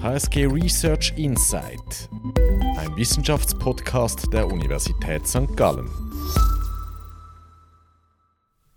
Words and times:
HSG 0.00 0.46
Research 0.46 1.12
Insight, 1.16 2.08
ein 2.76 2.96
Wissenschaftspodcast 2.96 4.32
der 4.32 4.46
Universität 4.46 5.26
St. 5.26 5.56
Gallen. 5.56 5.88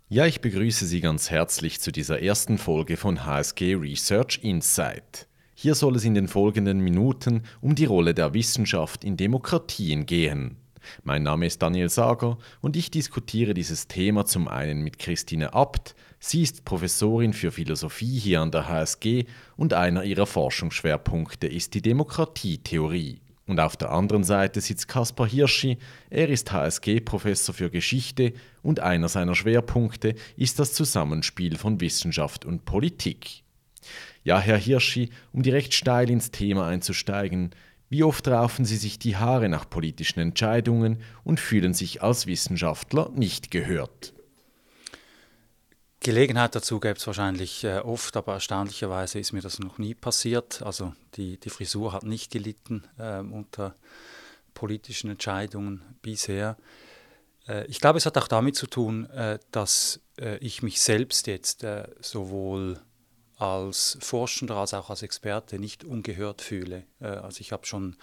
Ja, 0.08 0.26
ich 0.26 0.40
begrüße 0.40 0.86
Sie 0.86 1.00
ganz 1.00 1.30
herzlich 1.30 1.80
zu 1.80 1.92
dieser 1.92 2.20
ersten 2.20 2.58
Folge 2.58 2.96
von 2.96 3.24
HSG 3.24 3.76
Research 3.76 4.40
Insight. 4.42 5.28
Hier 5.54 5.76
soll 5.76 5.94
es 5.94 6.04
in 6.04 6.14
den 6.14 6.26
folgenden 6.26 6.80
Minuten 6.80 7.44
um 7.60 7.76
die 7.76 7.84
Rolle 7.84 8.14
der 8.14 8.34
Wissenschaft 8.34 9.04
in 9.04 9.16
Demokratien 9.16 10.04
gehen. 10.04 10.61
Mein 11.02 11.22
Name 11.22 11.46
ist 11.46 11.62
Daniel 11.62 11.88
Sager 11.88 12.38
und 12.60 12.76
ich 12.76 12.90
diskutiere 12.90 13.54
dieses 13.54 13.88
Thema 13.88 14.24
zum 14.26 14.48
einen 14.48 14.82
mit 14.82 14.98
Christine 14.98 15.54
Abt. 15.54 15.94
Sie 16.18 16.42
ist 16.42 16.64
Professorin 16.64 17.32
für 17.32 17.52
Philosophie 17.52 18.18
hier 18.18 18.40
an 18.40 18.50
der 18.50 18.68
HSG 18.68 19.24
und 19.56 19.74
einer 19.74 20.04
ihrer 20.04 20.26
Forschungsschwerpunkte 20.26 21.46
ist 21.46 21.74
die 21.74 21.82
Demokratietheorie. 21.82 23.20
Und 23.46 23.58
auf 23.58 23.76
der 23.76 23.90
anderen 23.90 24.24
Seite 24.24 24.60
sitzt 24.60 24.86
Kaspar 24.86 25.26
Hirschi. 25.26 25.78
Er 26.10 26.28
ist 26.28 26.52
HSG-Professor 26.52 27.54
für 27.54 27.70
Geschichte 27.70 28.34
und 28.62 28.80
einer 28.80 29.08
seiner 29.08 29.34
Schwerpunkte 29.34 30.14
ist 30.36 30.58
das 30.58 30.72
Zusammenspiel 30.72 31.56
von 31.56 31.80
Wissenschaft 31.80 32.44
und 32.44 32.64
Politik. 32.64 33.42
Ja, 34.24 34.38
Herr 34.38 34.58
Hirschi, 34.58 35.10
um 35.32 35.42
direkt 35.42 35.74
steil 35.74 36.08
ins 36.08 36.30
Thema 36.30 36.68
einzusteigen, 36.68 37.50
wie 37.92 38.04
oft 38.04 38.26
raufen 38.26 38.64
Sie 38.64 38.78
sich 38.78 38.98
die 38.98 39.18
Haare 39.18 39.50
nach 39.50 39.68
politischen 39.68 40.18
Entscheidungen 40.18 41.02
und 41.24 41.38
fühlen 41.38 41.74
sich 41.74 42.02
als 42.02 42.26
Wissenschaftler 42.26 43.10
nicht 43.14 43.50
gehört? 43.50 44.14
Gelegenheit 46.00 46.54
dazu 46.54 46.80
gäbe 46.80 46.96
es 46.96 47.06
wahrscheinlich 47.06 47.64
äh, 47.64 47.80
oft, 47.80 48.16
aber 48.16 48.32
erstaunlicherweise 48.32 49.18
ist 49.18 49.32
mir 49.32 49.42
das 49.42 49.58
noch 49.58 49.76
nie 49.76 49.94
passiert. 49.94 50.62
Also 50.62 50.94
die, 51.16 51.38
die 51.38 51.50
Frisur 51.50 51.92
hat 51.92 52.04
nicht 52.04 52.32
gelitten 52.32 52.84
äh, 52.96 53.18
unter 53.18 53.74
politischen 54.54 55.10
Entscheidungen 55.10 55.82
bisher. 56.00 56.56
Äh, 57.46 57.66
ich 57.66 57.78
glaube, 57.78 57.98
es 57.98 58.06
hat 58.06 58.16
auch 58.16 58.28
damit 58.28 58.56
zu 58.56 58.68
tun, 58.68 59.04
äh, 59.10 59.38
dass 59.50 60.00
äh, 60.18 60.38
ich 60.38 60.62
mich 60.62 60.80
selbst 60.80 61.26
jetzt 61.26 61.62
äh, 61.62 61.86
sowohl 62.00 62.80
als 63.42 63.98
Forschender 64.00 64.54
als 64.56 64.72
auch 64.72 64.88
als 64.88 65.02
Experte 65.02 65.58
nicht 65.58 65.82
ungehört 65.82 66.42
fühle. 66.42 66.84
Äh, 67.00 67.06
also 67.06 67.40
ich 67.40 67.50
habe 67.50 67.66
schon 67.66 67.96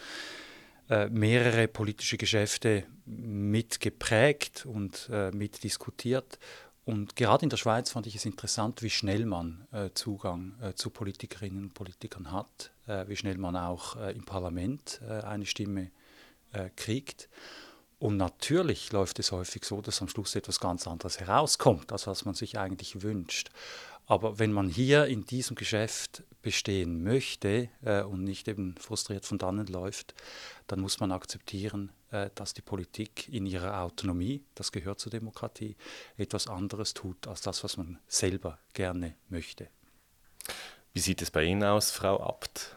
äh, 0.90 1.08
mehrere 1.08 1.70
politische 1.70 2.18
Geschäfte 2.18 2.84
mitgeprägt 3.06 4.66
und 4.66 5.10
äh, 5.12 5.32
mitdiskutiert. 5.32 6.40
Und 6.84 7.16
gerade 7.16 7.44
in 7.44 7.50
der 7.50 7.58
Schweiz 7.58 7.92
fand 7.92 8.06
ich 8.08 8.16
es 8.16 8.26
interessant, 8.26 8.82
wie 8.82 8.90
schnell 8.90 9.23
man 9.26 9.67
Zugang 9.94 10.56
zu 10.73 10.90
Politikerinnen 10.90 11.66
und 11.66 11.73
Politikern 11.76 12.32
hat, 12.32 12.72
wie 13.06 13.16
schnell 13.16 13.38
man 13.38 13.56
auch 13.56 13.95
im 13.95 14.26
Parlament 14.26 15.00
eine 15.04 15.45
Stimme 15.45 15.92
kriegt. 16.76 17.30
Und 18.00 18.17
natürlich 18.17 18.92
läuft 18.92 19.20
es 19.20 19.32
häufig 19.32 19.66
so, 19.66 19.82
dass 19.82 20.02
am 20.02 20.08
Schluss 20.08 20.34
etwas 20.34 20.60
ganz 20.60 20.88
anderes 20.88 21.20
herauskommt, 21.20 21.92
als 21.92 22.08
was 22.08 22.26
man 22.26 22.34
sich 22.34 22.58
eigentlich 22.58 23.04
wünscht. 23.04 23.52
Aber 24.09 24.39
wenn 24.39 24.52
man 24.52 24.69
hier 24.69 25.05
in 25.05 25.23
diesem 25.23 25.55
Geschäft 25.55 26.23
bestehen 26.41 27.03
möchte 27.03 27.69
äh, 27.85 28.02
und 28.02 28.23
nicht 28.23 28.47
eben 28.47 28.75
frustriert 28.79 29.23
von 29.23 29.38
dannen 29.38 29.67
läuft, 29.67 30.15
dann 30.65 30.79
muss 30.79 30.99
man 30.99 31.11
akzeptieren, 31.11 31.91
äh, 32.09 32.31
dass 32.33 32.55
die 32.55 32.63
Politik 32.63 33.30
in 33.30 33.45
ihrer 33.45 33.83
Autonomie, 33.83 34.43
das 34.55 34.71
gehört 34.71 34.99
zur 34.99 35.11
Demokratie, 35.11 35.75
etwas 36.17 36.47
anderes 36.47 36.95
tut 36.95 37.27
als 37.27 37.41
das, 37.41 37.63
was 37.63 37.77
man 37.77 37.99
selber 38.07 38.57
gerne 38.73 39.13
möchte. 39.30 39.67
Wie 40.91 41.02
sieht 41.02 41.21
es 41.21 41.30
bei 41.30 41.43
Ihnen 41.43 41.63
aus, 41.63 41.91
Frau 41.91 42.19
Abt? 42.19 42.75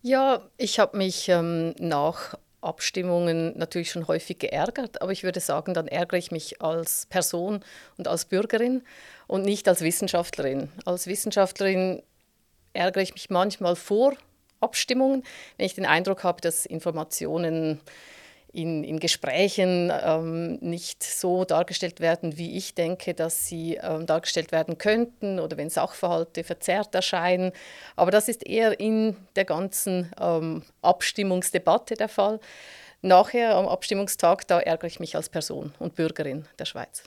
Ja, 0.00 0.40
ich 0.56 0.78
habe 0.78 0.96
mich 0.96 1.28
ähm, 1.28 1.74
nach 1.78 2.34
Abstimmungen 2.62 3.56
natürlich 3.58 3.90
schon 3.90 4.08
häufig 4.08 4.38
geärgert, 4.38 5.02
aber 5.02 5.12
ich 5.12 5.22
würde 5.22 5.40
sagen, 5.40 5.74
dann 5.74 5.86
ärgere 5.86 6.16
ich 6.16 6.30
mich 6.30 6.62
als 6.62 7.04
Person 7.06 7.62
und 7.98 8.08
als 8.08 8.24
Bürgerin 8.24 8.82
und 9.26 9.42
nicht 9.42 9.68
als 9.68 9.80
Wissenschaftlerin. 9.80 10.70
Als 10.84 11.06
Wissenschaftlerin 11.06 12.02
ärgere 12.72 13.02
ich 13.02 13.14
mich 13.14 13.30
manchmal 13.30 13.76
vor 13.76 14.14
Abstimmungen, 14.60 15.22
wenn 15.56 15.66
ich 15.66 15.74
den 15.74 15.86
Eindruck 15.86 16.24
habe, 16.24 16.40
dass 16.40 16.66
Informationen 16.66 17.80
in, 18.52 18.84
in 18.84 18.98
Gesprächen 18.98 19.92
ähm, 20.02 20.54
nicht 20.60 21.02
so 21.02 21.44
dargestellt 21.44 22.00
werden, 22.00 22.38
wie 22.38 22.56
ich 22.56 22.74
denke, 22.74 23.12
dass 23.12 23.46
sie 23.46 23.74
ähm, 23.74 24.06
dargestellt 24.06 24.50
werden 24.50 24.78
könnten 24.78 25.38
oder 25.40 25.58
wenn 25.58 25.68
Sachverhalte 25.68 26.42
verzerrt 26.42 26.94
erscheinen. 26.94 27.52
Aber 27.96 28.10
das 28.10 28.28
ist 28.28 28.46
eher 28.46 28.80
in 28.80 29.16
der 29.36 29.44
ganzen 29.44 30.10
ähm, 30.18 30.62
Abstimmungsdebatte 30.80 31.94
der 31.94 32.08
Fall. 32.08 32.40
Nachher 33.02 33.56
am 33.56 33.68
Abstimmungstag, 33.68 34.46
da 34.46 34.58
ärgere 34.58 34.86
ich 34.86 35.00
mich 35.00 35.16
als 35.16 35.28
Person 35.28 35.74
und 35.78 35.94
Bürgerin 35.94 36.46
der 36.58 36.64
Schweiz. 36.64 37.04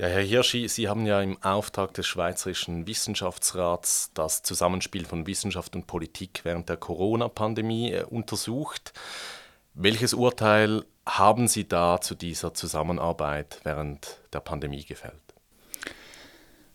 Ja, 0.00 0.06
Herr 0.06 0.22
Hirschi, 0.22 0.68
Sie 0.68 0.88
haben 0.88 1.06
ja 1.06 1.20
im 1.20 1.42
Auftrag 1.42 1.92
des 1.94 2.06
Schweizerischen 2.06 2.86
Wissenschaftsrats 2.86 4.12
das 4.14 4.44
Zusammenspiel 4.44 5.04
von 5.04 5.26
Wissenschaft 5.26 5.74
und 5.74 5.88
Politik 5.88 6.42
während 6.44 6.68
der 6.68 6.76
Corona-Pandemie 6.76 7.90
äh, 7.90 8.04
untersucht. 8.04 8.92
Welches 9.74 10.14
Urteil 10.14 10.84
haben 11.04 11.48
Sie 11.48 11.66
da 11.66 12.00
zu 12.00 12.14
dieser 12.14 12.54
Zusammenarbeit 12.54 13.58
während 13.64 14.20
der 14.32 14.38
Pandemie 14.38 14.84
gefällt? 14.84 15.20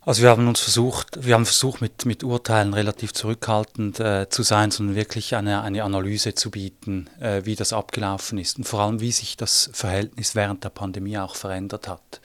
Also 0.02 0.22
wir 0.22 0.30
haben 0.30 0.50
uns 0.50 0.60
versucht, 0.60 1.26
wir 1.26 1.36
haben 1.36 1.46
versucht 1.46 1.80
mit, 1.80 2.06
mit 2.06 2.26
Urteilen 2.26 2.74
relativ 2.74 3.14
zurückhaltend 3.14 4.02
äh, 4.02 4.28
zu 4.28 4.44
sein, 4.44 4.70
sondern 4.70 4.98
wirklich 4.98 5.38
eine, 5.38 5.62
eine 5.62 5.86
Analyse 5.86 6.36
zu 6.36 6.52
bieten, 6.52 7.10
äh, 7.22 7.46
wie 7.46 7.56
das 7.56 7.72
abgelaufen 7.72 8.38
ist 8.38 8.58
und 8.58 8.66
vor 8.66 8.82
allem, 8.82 9.00
wie 9.00 9.14
sich 9.14 9.38
das 9.38 9.70
Verhältnis 9.72 10.36
während 10.36 10.66
der 10.66 10.72
Pandemie 10.72 11.18
auch 11.20 11.38
verändert 11.38 11.88
hat. 11.88 12.20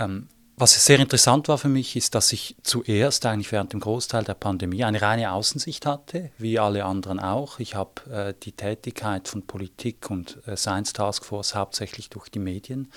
Ähm, 0.00 0.28
was 0.56 0.84
sehr 0.84 0.98
interessant 0.98 1.48
war 1.48 1.56
für 1.56 1.70
mich, 1.70 1.96
ist, 1.96 2.14
dass 2.14 2.34
ich 2.34 2.54
zuerst 2.62 3.24
eigentlich 3.24 3.50
während 3.50 3.72
dem 3.72 3.80
Großteil 3.80 4.24
der 4.24 4.34
Pandemie 4.34 4.84
eine 4.84 5.00
reine 5.00 5.32
Außensicht 5.32 5.86
hatte, 5.86 6.32
wie 6.36 6.58
alle 6.58 6.84
anderen 6.84 7.18
auch. 7.18 7.60
Ich 7.60 7.76
habe 7.76 8.10
äh, 8.10 8.34
die 8.42 8.52
Tätigkeit 8.52 9.26
von 9.26 9.46
Politik 9.46 10.10
und 10.10 10.38
äh, 10.46 10.58
Science 10.58 10.92
Taskforce 10.92 11.54
hauptsächlich 11.54 12.10
durch 12.10 12.28
die 12.28 12.40
Medien 12.40 12.92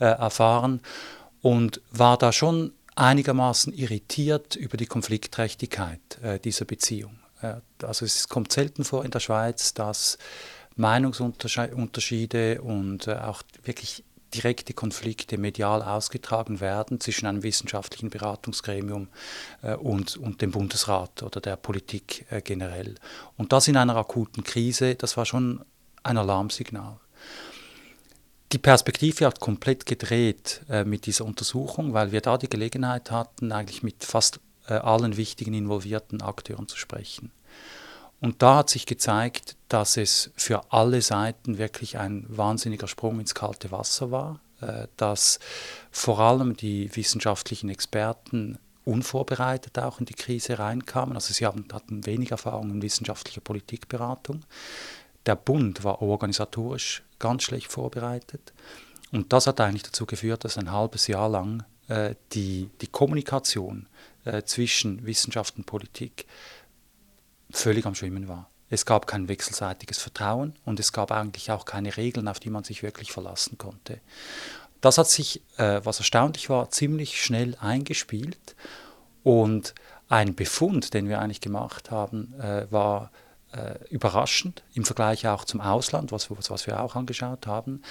äh, 0.00 0.06
erfahren 0.06 0.80
und 1.42 1.80
war 1.92 2.18
da 2.18 2.32
schon 2.32 2.72
einigermaßen 2.96 3.72
irritiert 3.72 4.56
über 4.56 4.76
die 4.76 4.86
Konfliktträchtigkeit 4.86 6.00
äh, 6.22 6.40
dieser 6.40 6.64
Beziehung. 6.64 7.20
Äh, 7.40 7.54
also 7.84 8.04
es 8.04 8.28
kommt 8.28 8.50
selten 8.50 8.82
vor 8.82 9.04
in 9.04 9.12
der 9.12 9.20
Schweiz, 9.20 9.74
dass 9.74 10.18
Meinungsunterschiede 10.74 12.62
und 12.62 13.06
äh, 13.06 13.14
auch 13.14 13.42
wirklich 13.62 14.02
direkte 14.34 14.74
Konflikte 14.74 15.38
medial 15.38 15.82
ausgetragen 15.82 16.60
werden 16.60 17.00
zwischen 17.00 17.26
einem 17.26 17.42
wissenschaftlichen 17.42 18.10
Beratungsgremium 18.10 19.08
äh, 19.62 19.74
und, 19.74 20.16
und 20.16 20.42
dem 20.42 20.50
Bundesrat 20.50 21.22
oder 21.22 21.40
der 21.40 21.56
Politik 21.56 22.26
äh, 22.30 22.40
generell. 22.40 22.96
Und 23.36 23.52
das 23.52 23.68
in 23.68 23.76
einer 23.76 23.96
akuten 23.96 24.44
Krise, 24.44 24.94
das 24.94 25.16
war 25.16 25.26
schon 25.26 25.64
ein 26.02 26.18
Alarmsignal. 26.18 26.98
Die 28.52 28.58
Perspektive 28.58 29.26
hat 29.26 29.40
komplett 29.40 29.86
gedreht 29.86 30.62
äh, 30.68 30.84
mit 30.84 31.06
dieser 31.06 31.24
Untersuchung, 31.24 31.94
weil 31.94 32.12
wir 32.12 32.20
da 32.20 32.38
die 32.38 32.48
Gelegenheit 32.48 33.10
hatten, 33.10 33.52
eigentlich 33.52 33.82
mit 33.82 34.04
fast 34.04 34.40
allen 34.68 35.16
wichtigen 35.16 35.54
involvierten 35.54 36.22
Akteuren 36.22 36.66
zu 36.66 36.76
sprechen. 36.76 37.30
Und 38.20 38.42
da 38.42 38.56
hat 38.56 38.70
sich 38.70 38.86
gezeigt, 38.86 39.56
dass 39.68 39.96
es 39.96 40.30
für 40.36 40.72
alle 40.72 41.02
Seiten 41.02 41.58
wirklich 41.58 41.98
ein 41.98 42.24
wahnsinniger 42.28 42.88
Sprung 42.88 43.20
ins 43.20 43.34
kalte 43.34 43.70
Wasser 43.70 44.10
war, 44.10 44.40
äh, 44.60 44.86
dass 44.96 45.38
vor 45.90 46.20
allem 46.20 46.56
die 46.56 46.94
wissenschaftlichen 46.96 47.68
Experten 47.68 48.58
unvorbereitet 48.84 49.78
auch 49.78 49.98
in 49.98 50.06
die 50.06 50.14
Krise 50.14 50.58
reinkamen. 50.58 51.16
Also 51.16 51.34
sie 51.34 51.44
haben, 51.44 51.66
hatten 51.72 52.06
wenig 52.06 52.30
Erfahrung 52.30 52.70
in 52.70 52.82
wissenschaftlicher 52.82 53.40
Politikberatung. 53.40 54.42
Der 55.26 55.34
Bund 55.34 55.82
war 55.82 56.00
organisatorisch 56.00 57.02
ganz 57.18 57.42
schlecht 57.42 57.72
vorbereitet. 57.72 58.52
Und 59.12 59.32
das 59.32 59.46
hat 59.46 59.60
eigentlich 59.60 59.82
dazu 59.82 60.06
geführt, 60.06 60.44
dass 60.44 60.56
ein 60.56 60.70
halbes 60.70 61.08
Jahr 61.08 61.28
lang 61.28 61.64
äh, 61.88 62.14
die, 62.32 62.70
die 62.80 62.86
Kommunikation 62.86 63.88
äh, 64.24 64.42
zwischen 64.44 65.04
Wissenschaft 65.04 65.56
und 65.56 65.66
Politik 65.66 66.26
völlig 67.50 67.86
am 67.86 67.94
Schwimmen 67.94 68.28
war. 68.28 68.50
Es 68.68 68.84
gab 68.84 69.06
kein 69.06 69.28
wechselseitiges 69.28 69.98
Vertrauen 69.98 70.54
und 70.64 70.80
es 70.80 70.92
gab 70.92 71.12
eigentlich 71.12 71.50
auch 71.50 71.64
keine 71.64 71.96
Regeln, 71.96 72.26
auf 72.28 72.40
die 72.40 72.50
man 72.50 72.64
sich 72.64 72.82
wirklich 72.82 73.12
verlassen 73.12 73.58
konnte. 73.58 74.00
Das 74.80 74.98
hat 74.98 75.08
sich, 75.08 75.42
äh, 75.56 75.80
was 75.84 75.98
erstaunlich 75.98 76.50
war, 76.50 76.70
ziemlich 76.70 77.22
schnell 77.22 77.56
eingespielt 77.60 78.56
und 79.22 79.74
ein 80.08 80.34
Befund, 80.34 80.94
den 80.94 81.08
wir 81.08 81.20
eigentlich 81.20 81.40
gemacht 81.40 81.90
haben, 81.90 82.34
äh, 82.40 82.70
war 82.70 83.10
äh, 83.52 83.74
überraschend 83.88 84.62
im 84.74 84.84
Vergleich 84.84 85.26
auch 85.26 85.44
zum 85.44 85.60
Ausland, 85.60 86.12
was, 86.12 86.30
was 86.30 86.66
wir 86.66 86.80
auch 86.80 86.94
angeschaut 86.94 87.46
haben, 87.46 87.82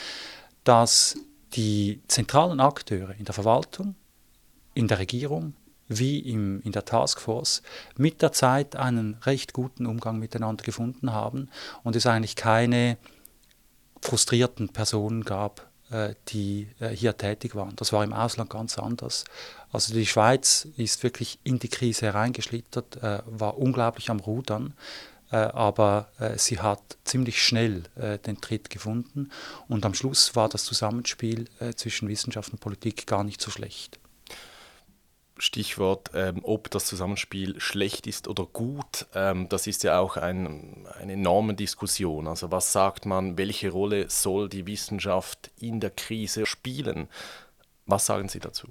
dass 0.64 1.16
die 1.54 2.02
zentralen 2.08 2.60
Akteure 2.60 3.16
in 3.18 3.26
der 3.26 3.34
Verwaltung, 3.34 3.96
in 4.74 4.88
der 4.88 5.00
Regierung, 5.00 5.54
wie 5.88 6.20
im, 6.20 6.62
in 6.62 6.72
der 6.72 6.86
Taskforce 6.86 7.62
mit 7.98 8.22
der 8.22 8.32
Zeit 8.32 8.76
einen 8.76 9.16
recht 9.24 9.54
guten 9.54 9.86
Umgang 9.86 10.20
miteinander 10.20 10.64
gefunden 10.64 11.14
haben 11.14 11.50
und 11.84 11.96
es 11.96 12.06
eigentlich 12.06 12.36
keine 12.36 12.98
frustrierten 14.02 14.70
Personen 14.70 15.24
gab, 15.24 15.68
äh, 15.92 16.16
die 16.30 16.68
äh, 16.80 16.90
hier 16.90 17.18
tätig 17.18 17.56
waren. 17.56 17.76
Das 17.76 17.94
war 17.94 18.04
im 18.04 18.14
Ausland 18.14 18.50
ganz 18.50 18.80
anders. 18.80 19.26
Also 19.72 19.94
die 19.94 20.06
Schweiz 20.06 20.68
ist 20.78 21.04
wirklich 21.04 21.40
in 21.44 21.60
die 21.60 21.68
Krise 21.68 22.08
hereingeschlittert, 22.08 22.98
äh, 23.04 23.22
war 23.26 23.58
unglaublich 23.58 24.10
am 24.10 24.20
Rudern, 24.20 24.74
aber 25.32 26.08
sie 26.38 26.60
hat 26.60 26.98
ziemlich 27.04 27.44
schnell 27.44 27.84
den 28.26 28.40
Tritt 28.40 28.70
gefunden 28.70 29.32
und 29.68 29.84
am 29.84 29.96
Schluss 29.96 30.36
war 30.36 30.48
das 30.48 30.64
Zusammenspiel 30.64 31.48
zwischen 31.76 32.08
Wissenschaft 32.08 32.54
und 32.54 32.60
Politik 32.60 33.08
gar 33.08 33.24
nicht 33.24 33.42
so 33.42 33.50
schlecht. 33.50 34.00
Stichwort, 35.38 36.12
ähm, 36.14 36.40
ob 36.44 36.72
das 36.72 36.86
Zusammenspiel 36.86 37.60
schlecht 37.60 38.08
ist 38.08 38.28
oder 38.28 38.46
gut, 38.46 39.06
ähm, 39.14 39.50
das 39.50 39.68
ist 39.68 39.84
ja 39.84 40.00
auch 40.00 40.16
ein, 40.16 40.88
eine 41.00 41.14
enorme 41.14 41.54
Diskussion. 41.54 42.28
Also 42.28 42.52
was 42.52 42.72
sagt 42.72 43.06
man, 43.06 43.38
welche 43.38 43.70
Rolle 43.70 44.10
soll 44.10 44.48
die 44.48 44.66
Wissenschaft 44.66 45.52
in 45.60 45.80
der 45.82 45.92
Krise 45.92 46.46
spielen? 46.46 47.10
Was 47.86 48.06
sagen 48.06 48.30
Sie 48.30 48.40
dazu? 48.40 48.68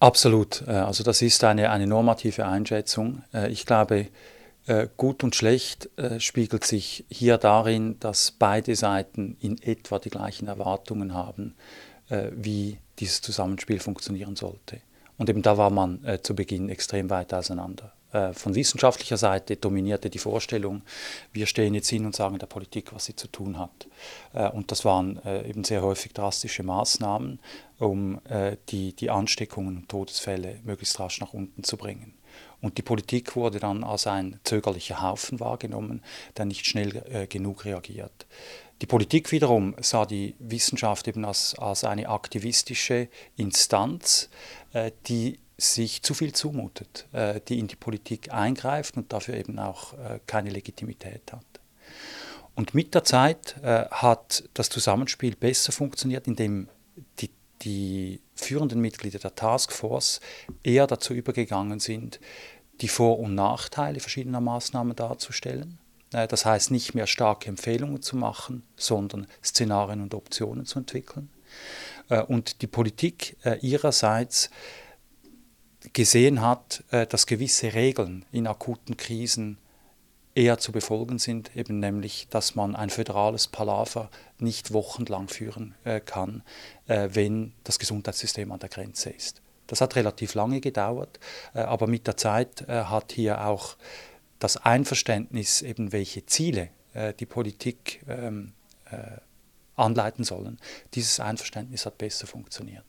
Absolut. 0.00 0.64
Äh, 0.66 0.72
also 0.72 1.04
das 1.04 1.22
ist 1.22 1.44
eine, 1.44 1.70
eine 1.70 1.86
normative 1.86 2.46
Einschätzung. 2.46 3.22
Äh, 3.32 3.50
ich 3.50 3.66
glaube, 3.66 4.08
äh, 4.66 4.88
gut 4.96 5.22
und 5.22 5.36
schlecht 5.36 5.88
spiegelt 6.18 6.64
sich 6.64 7.04
hier 7.08 7.38
darin, 7.38 8.00
dass 8.00 8.32
beide 8.32 8.74
Seiten 8.74 9.36
in 9.40 9.60
etwa 9.62 9.98
die 9.98 10.10
gleichen 10.10 10.48
Erwartungen 10.48 11.14
haben, 11.14 11.54
wie 12.32 12.78
dieses 12.98 13.22
Zusammenspiel 13.22 13.78
funktionieren 13.78 14.34
sollte. 14.34 14.80
Und 15.20 15.28
eben 15.28 15.42
da 15.42 15.58
war 15.58 15.68
man 15.68 16.02
äh, 16.02 16.22
zu 16.22 16.34
Beginn 16.34 16.70
extrem 16.70 17.10
weit 17.10 17.34
auseinander. 17.34 17.92
Äh, 18.10 18.32
von 18.32 18.54
wissenschaftlicher 18.54 19.18
Seite 19.18 19.54
dominierte 19.54 20.08
die 20.08 20.18
Vorstellung, 20.18 20.80
wir 21.30 21.44
stehen 21.44 21.74
jetzt 21.74 21.90
hin 21.90 22.06
und 22.06 22.16
sagen 22.16 22.38
der 22.38 22.46
Politik, 22.46 22.94
was 22.94 23.04
sie 23.04 23.14
zu 23.14 23.28
tun 23.28 23.58
hat. 23.58 23.86
Äh, 24.32 24.48
und 24.48 24.70
das 24.70 24.86
waren 24.86 25.22
äh, 25.26 25.46
eben 25.46 25.62
sehr 25.62 25.82
häufig 25.82 26.14
drastische 26.14 26.62
Maßnahmen, 26.62 27.38
um 27.78 28.20
die, 28.68 28.94
die 28.94 29.08
Ansteckungen 29.08 29.78
und 29.78 29.88
Todesfälle 29.88 30.60
möglichst 30.64 31.00
rasch 31.00 31.18
nach 31.20 31.32
unten 31.32 31.64
zu 31.64 31.78
bringen. 31.78 32.12
Und 32.60 32.76
die 32.76 32.82
Politik 32.82 33.36
wurde 33.36 33.58
dann 33.58 33.84
als 33.84 34.06
ein 34.06 34.38
zögerlicher 34.44 35.00
Haufen 35.00 35.40
wahrgenommen, 35.40 36.02
der 36.36 36.44
nicht 36.44 36.66
schnell 36.66 37.26
genug 37.30 37.64
reagiert. 37.64 38.26
Die 38.82 38.86
Politik 38.86 39.30
wiederum 39.30 39.74
sah 39.80 40.06
die 40.06 40.34
Wissenschaft 40.38 41.06
eben 41.06 41.24
als, 41.26 41.54
als 41.58 41.84
eine 41.84 42.08
aktivistische 42.08 43.08
Instanz, 43.36 44.30
die 45.06 45.38
sich 45.60 46.02
zu 46.02 46.14
viel 46.14 46.32
zumutet, 46.32 47.06
äh, 47.12 47.40
die 47.48 47.58
in 47.58 47.68
die 47.68 47.76
Politik 47.76 48.32
eingreift 48.32 48.96
und 48.96 49.12
dafür 49.12 49.34
eben 49.34 49.58
auch 49.58 49.94
äh, 49.94 50.20
keine 50.26 50.50
Legitimität 50.50 51.32
hat. 51.32 51.44
Und 52.54 52.74
mit 52.74 52.94
der 52.94 53.04
Zeit 53.04 53.56
äh, 53.62 53.86
hat 53.90 54.44
das 54.54 54.68
Zusammenspiel 54.68 55.36
besser 55.36 55.72
funktioniert, 55.72 56.26
indem 56.26 56.68
die, 57.18 57.30
die 57.62 58.20
führenden 58.34 58.80
Mitglieder 58.80 59.18
der 59.18 59.34
Taskforce 59.34 60.20
eher 60.62 60.86
dazu 60.86 61.14
übergegangen 61.14 61.80
sind, 61.80 62.20
die 62.80 62.88
Vor- 62.88 63.18
und 63.18 63.34
Nachteile 63.34 64.00
verschiedener 64.00 64.40
Maßnahmen 64.40 64.96
darzustellen 64.96 65.78
äh, 66.12 66.26
das 66.26 66.44
heißt 66.44 66.70
nicht 66.70 66.94
mehr 66.94 67.06
starke 67.06 67.48
Empfehlungen 67.48 68.02
zu 68.02 68.16
machen, 68.16 68.62
sondern 68.76 69.26
Szenarien 69.44 70.00
und 70.00 70.14
Optionen 70.14 70.66
zu 70.66 70.78
entwickeln. 70.78 71.30
Äh, 72.10 72.22
und 72.22 72.60
die 72.60 72.66
Politik 72.66 73.36
äh, 73.44 73.58
ihrerseits 73.60 74.50
gesehen 75.94 76.42
hat, 76.42 76.84
dass 76.90 77.24
gewisse 77.24 77.72
Regeln 77.72 78.26
in 78.32 78.46
akuten 78.46 78.98
Krisen 78.98 79.56
eher 80.34 80.58
zu 80.58 80.72
befolgen 80.72 81.18
sind, 81.18 81.56
eben 81.56 81.78
nämlich, 81.78 82.28
dass 82.28 82.54
man 82.54 82.76
ein 82.76 82.90
föderales 82.90 83.48
Palaver 83.48 84.10
nicht 84.38 84.74
wochenlang 84.74 85.28
führen 85.28 85.74
kann, 86.04 86.42
wenn 86.84 87.54
das 87.64 87.78
Gesundheitssystem 87.78 88.52
an 88.52 88.58
der 88.58 88.68
Grenze 88.68 89.08
ist. 89.08 89.40
Das 89.68 89.80
hat 89.80 89.96
relativ 89.96 90.34
lange 90.34 90.60
gedauert, 90.60 91.18
aber 91.54 91.86
mit 91.86 92.06
der 92.06 92.18
Zeit 92.18 92.68
hat 92.68 93.12
hier 93.12 93.46
auch 93.46 93.78
das 94.38 94.58
Einverständnis, 94.58 95.62
eben 95.62 95.92
welche 95.92 96.26
Ziele 96.26 96.68
äh, 96.92 97.14
die 97.14 97.26
Politik 97.26 98.02
ähm, 98.08 98.52
äh, 98.90 98.96
anleiten 99.80 100.24
sollen, 100.24 100.58
dieses 100.94 101.20
Einverständnis 101.20 101.86
hat 101.86 101.98
besser 101.98 102.26
funktioniert. 102.26 102.84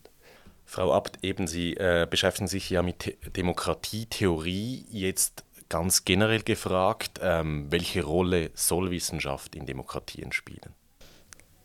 Frau 0.65 0.93
Abt, 0.93 1.23
eben 1.23 1.47
Sie 1.47 1.73
äh, 1.73 2.07
beschäftigen 2.09 2.47
sich 2.47 2.69
ja 2.69 2.81
mit 2.81 3.17
Demokratietheorie. 3.35 4.85
Jetzt 4.89 5.43
ganz 5.67 6.05
generell 6.05 6.43
gefragt, 6.43 7.19
ähm, 7.21 7.67
welche 7.69 8.03
Rolle 8.03 8.51
soll 8.53 8.91
Wissenschaft 8.91 9.55
in 9.55 9.65
Demokratien 9.65 10.31
spielen? 10.31 10.73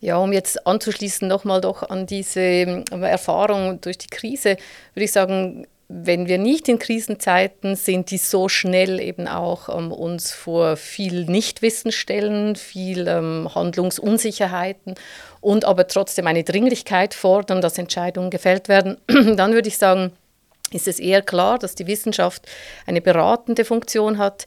Ja, 0.01 0.19
um 0.19 0.33
jetzt 0.33 0.67
anzuschließen 0.67 1.27
nochmal 1.27 1.61
doch 1.61 1.83
an 1.83 2.07
diese 2.07 2.41
ähm, 2.41 2.85
Erfahrung 2.91 3.81
durch 3.81 3.99
die 3.99 4.09
Krise, 4.09 4.57
würde 4.95 5.05
ich 5.05 5.13
sagen, 5.13 5.67
wenn 5.89 6.27
wir 6.27 6.39
nicht 6.39 6.69
in 6.69 6.79
Krisenzeiten 6.79 7.77
sind, 7.77 8.11
die 8.11 8.19
so 8.19 8.49
schnell 8.49 8.99
eben 9.01 9.29
auch 9.29 9.69
ähm, 9.69 9.93
uns 9.93 10.33
vor 10.33 10.77
viel 10.77 11.27
Nichtwissen 11.27 11.93
stellen, 11.93 12.57
viel 12.57 13.07
ähm, 13.07 13.49
Handlungsunsicherheiten 13.55 14.95
und 15.41 15.65
aber 15.65 15.87
trotzdem 15.87 16.27
eine 16.27 16.43
Dringlichkeit 16.43 17.15
fordern, 17.15 17.61
dass 17.61 17.79
Entscheidungen 17.79 18.31
gefällt 18.31 18.69
werden, 18.69 18.97
dann 19.37 19.53
würde 19.53 19.69
ich 19.69 19.79
sagen, 19.79 20.13
ist 20.73 20.89
es 20.89 20.99
eher 20.99 21.23
klar, 21.23 21.59
dass 21.61 21.77
die 21.77 21.87
Wissenschaft 21.87 22.47
eine 22.87 23.01
beratende 23.01 23.65
Funktion 23.65 24.19
hat, 24.19 24.47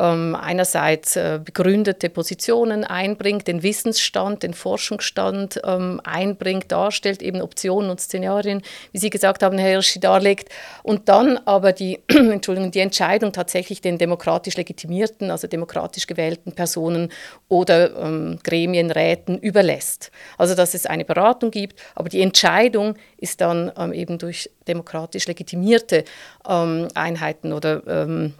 einerseits 0.00 1.16
äh, 1.16 1.40
begründete 1.44 2.08
Positionen 2.10 2.84
einbringt, 2.84 3.48
den 3.48 3.62
Wissensstand, 3.62 4.42
den 4.42 4.54
Forschungsstand 4.54 5.60
ähm, 5.64 6.00
einbringt, 6.04 6.70
darstellt, 6.70 7.22
eben 7.22 7.40
Optionen 7.40 7.90
und 7.90 8.00
Szenarien, 8.00 8.62
wie 8.92 8.98
Sie 8.98 9.10
gesagt 9.10 9.42
haben, 9.42 9.58
Herr 9.58 9.70
Hirschi, 9.70 10.00
darlegt, 10.00 10.50
und 10.82 11.08
dann 11.08 11.38
aber 11.44 11.72
die, 11.72 12.00
Entschuldigung, 12.08 12.70
die 12.70 12.80
Entscheidung 12.80 13.32
tatsächlich 13.32 13.80
den 13.80 13.98
demokratisch 13.98 14.56
legitimierten, 14.56 15.30
also 15.30 15.48
demokratisch 15.48 16.06
gewählten 16.06 16.52
Personen 16.52 17.10
oder 17.48 17.96
ähm, 17.96 18.38
Gremien, 18.42 18.90
Räten 18.90 19.38
überlässt. 19.38 20.10
Also 20.36 20.54
dass 20.54 20.74
es 20.74 20.86
eine 20.86 21.04
Beratung 21.04 21.50
gibt, 21.50 21.80
aber 21.94 22.08
die 22.08 22.22
Entscheidung 22.22 22.94
ist 23.16 23.40
dann 23.40 23.72
ähm, 23.76 23.92
eben 23.92 24.18
durch 24.18 24.50
demokratisch 24.66 25.26
legitimierte 25.26 26.04
ähm, 26.48 26.88
Einheiten 26.94 27.52
oder 27.52 27.82
ähm, 27.86 28.34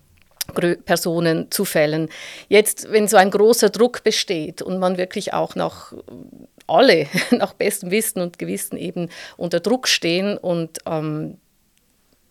Personen 0.85 1.51
zu 1.51 1.65
fällen. 1.65 2.09
Jetzt, 2.49 2.91
wenn 2.91 3.07
so 3.07 3.17
ein 3.17 3.31
großer 3.31 3.71
Druck 3.71 4.03
besteht 4.03 4.63
und 4.63 4.79
man 4.79 4.97
wirklich 4.97 5.33
auch 5.33 5.55
nach 5.55 5.93
alle 6.67 7.07
nach 7.31 7.55
bestem 7.55 7.91
Wissen 7.91 8.21
und 8.21 8.39
Gewissen 8.39 8.77
eben 8.77 9.09
unter 9.37 9.61
Druck 9.61 9.89
stehen 9.89 10.37
und 10.39 10.79
ähm, 10.87 11.39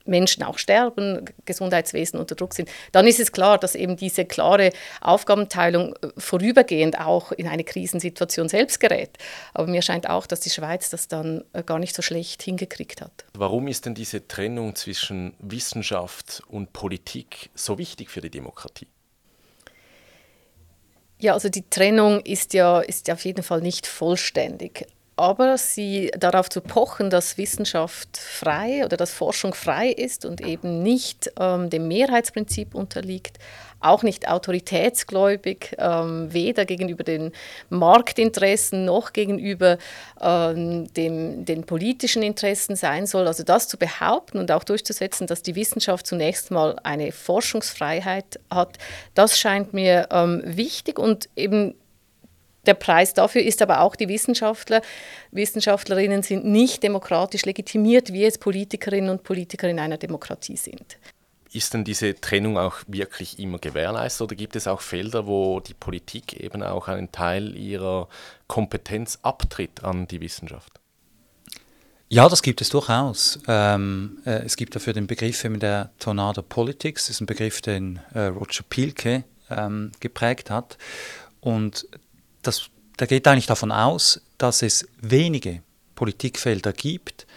Menschen 0.07 0.43
auch 0.43 0.57
sterben, 0.57 1.25
Gesundheitswesen 1.45 2.19
unter 2.19 2.35
Druck 2.35 2.53
sind, 2.53 2.69
dann 2.91 3.07
ist 3.07 3.19
es 3.19 3.31
klar, 3.31 3.57
dass 3.57 3.75
eben 3.75 3.95
diese 3.95 4.25
klare 4.25 4.71
Aufgabenteilung 5.01 5.93
äh, 5.95 6.09
vorübergehend 6.17 6.99
auch 6.99 7.31
in 7.31 7.47
eine 7.47 7.63
Krisensituation 7.63 8.49
selbst 8.49 8.79
gerät. 8.79 9.17
Aber 9.53 9.67
mir 9.67 9.81
scheint 9.81 10.09
auch, 10.09 10.27
dass 10.27 10.39
die 10.39 10.49
Schweiz 10.49 10.89
das 10.89 11.07
dann 11.07 11.43
äh, 11.53 11.63
gar 11.63 11.79
nicht 11.79 11.95
so 11.95 12.01
schlecht 12.01 12.43
hingekriegt 12.43 13.01
hat. 13.01 13.25
Warum 13.33 13.67
ist 13.67 13.85
denn 13.85 13.95
diese 13.95 14.27
Trennung 14.27 14.75
zwischen 14.75 15.33
Wissenschaft 15.39 16.41
und 16.47 16.73
Politik 16.73 17.49
so 17.55 17.77
wichtig 17.77 18.09
für 18.09 18.21
die 18.21 18.29
Demokratie? 18.29 18.87
Ja, 21.19 21.33
also 21.33 21.49
die 21.49 21.67
Trennung 21.67 22.21
ist 22.21 22.53
ja, 22.53 22.79
ist 22.79 23.07
ja 23.07 23.15
auf 23.15 23.25
jeden 23.25 23.41
Fall 23.41 23.61
nicht 23.61 23.87
vollständig 23.87 24.85
aber 25.17 25.57
sie 25.57 26.11
darauf 26.17 26.49
zu 26.49 26.61
pochen, 26.61 27.09
dass 27.09 27.37
Wissenschaft 27.37 28.17
frei 28.17 28.85
oder 28.85 28.97
dass 28.97 29.11
Forschung 29.11 29.53
frei 29.53 29.89
ist 29.89 30.25
und 30.25 30.41
eben 30.41 30.83
nicht 30.83 31.31
ähm, 31.39 31.69
dem 31.69 31.87
Mehrheitsprinzip 31.87 32.75
unterliegt, 32.75 33.39
auch 33.79 34.03
nicht 34.03 34.27
autoritätsgläubig, 34.27 35.75
ähm, 35.77 36.33
weder 36.33 36.65
gegenüber 36.65 37.03
den 37.03 37.31
Marktinteressen 37.69 38.85
noch 38.85 39.13
gegenüber 39.13 39.77
ähm, 40.21 40.91
dem, 40.93 41.45
den 41.45 41.63
politischen 41.63 42.23
Interessen 42.23 42.75
sein 42.75 43.05
soll. 43.05 43.27
Also 43.27 43.43
das 43.43 43.67
zu 43.67 43.77
behaupten 43.77 44.39
und 44.39 44.51
auch 44.51 44.63
durchzusetzen, 44.63 45.27
dass 45.27 45.43
die 45.43 45.55
Wissenschaft 45.55 46.07
zunächst 46.07 46.51
mal 46.51 46.77
eine 46.83 47.11
Forschungsfreiheit 47.11 48.39
hat, 48.49 48.77
das 49.13 49.39
scheint 49.39 49.73
mir 49.73 50.07
ähm, 50.11 50.41
wichtig 50.45 50.99
und 50.99 51.29
eben 51.35 51.75
der 52.67 52.73
Preis 52.73 53.13
dafür 53.13 53.41
ist 53.41 53.61
aber 53.61 53.81
auch, 53.81 53.95
die 53.95 54.07
Wissenschaftler, 54.07 54.81
Wissenschaftlerinnen 55.31 56.23
sind 56.23 56.45
nicht 56.45 56.83
demokratisch 56.83 57.45
legitimiert, 57.45 58.13
wie 58.13 58.25
es 58.25 58.37
Politikerinnen 58.37 59.09
und 59.09 59.23
Politiker 59.23 59.69
in 59.69 59.79
einer 59.79 59.97
Demokratie 59.97 60.57
sind. 60.57 60.97
Ist 61.53 61.73
denn 61.73 61.85
diese 61.85 62.13
Trennung 62.19 62.57
auch 62.57 62.75
wirklich 62.87 63.39
immer 63.39 63.57
gewährleistet 63.57 64.21
oder 64.21 64.35
gibt 64.35 64.55
es 64.55 64.67
auch 64.67 64.81
Felder, 64.81 65.27
wo 65.27 65.59
die 65.61 65.73
Politik 65.73 66.39
eben 66.39 66.61
auch 66.61 66.87
einen 66.87 67.11
Teil 67.11 67.55
ihrer 67.55 68.09
Kompetenz 68.47 69.19
abtritt 69.21 69.83
an 69.83 70.07
die 70.07 70.19
Wissenschaft? 70.19 70.79
Ja, 72.09 72.29
das 72.29 72.41
gibt 72.41 72.61
es 72.61 72.69
durchaus. 72.69 73.39
Ähm, 73.47 74.19
äh, 74.25 74.43
es 74.45 74.55
gibt 74.55 74.75
dafür 74.75 74.93
den 74.93 75.07
Begriff 75.07 75.43
eben 75.43 75.59
der 75.59 75.91
Tornado 75.99 76.41
Politics. 76.41 77.07
Das 77.07 77.15
ist 77.15 77.21
ein 77.21 77.25
Begriff, 77.25 77.61
den 77.61 77.99
äh, 78.13 78.27
Roger 78.27 78.63
Pielke 78.69 79.25
ähm, 79.49 79.91
geprägt 79.99 80.49
hat. 80.49 80.77
Und 81.41 81.87
das, 82.41 82.69
der 82.99 83.07
geht 83.07 83.27
eigentlich 83.27 83.47
davon 83.47 83.71
aus, 83.71 84.21
dass 84.37 84.61
es 84.61 84.87
wenige 85.01 85.61
Politikfelder 85.95 86.73
gibt, 86.73 87.27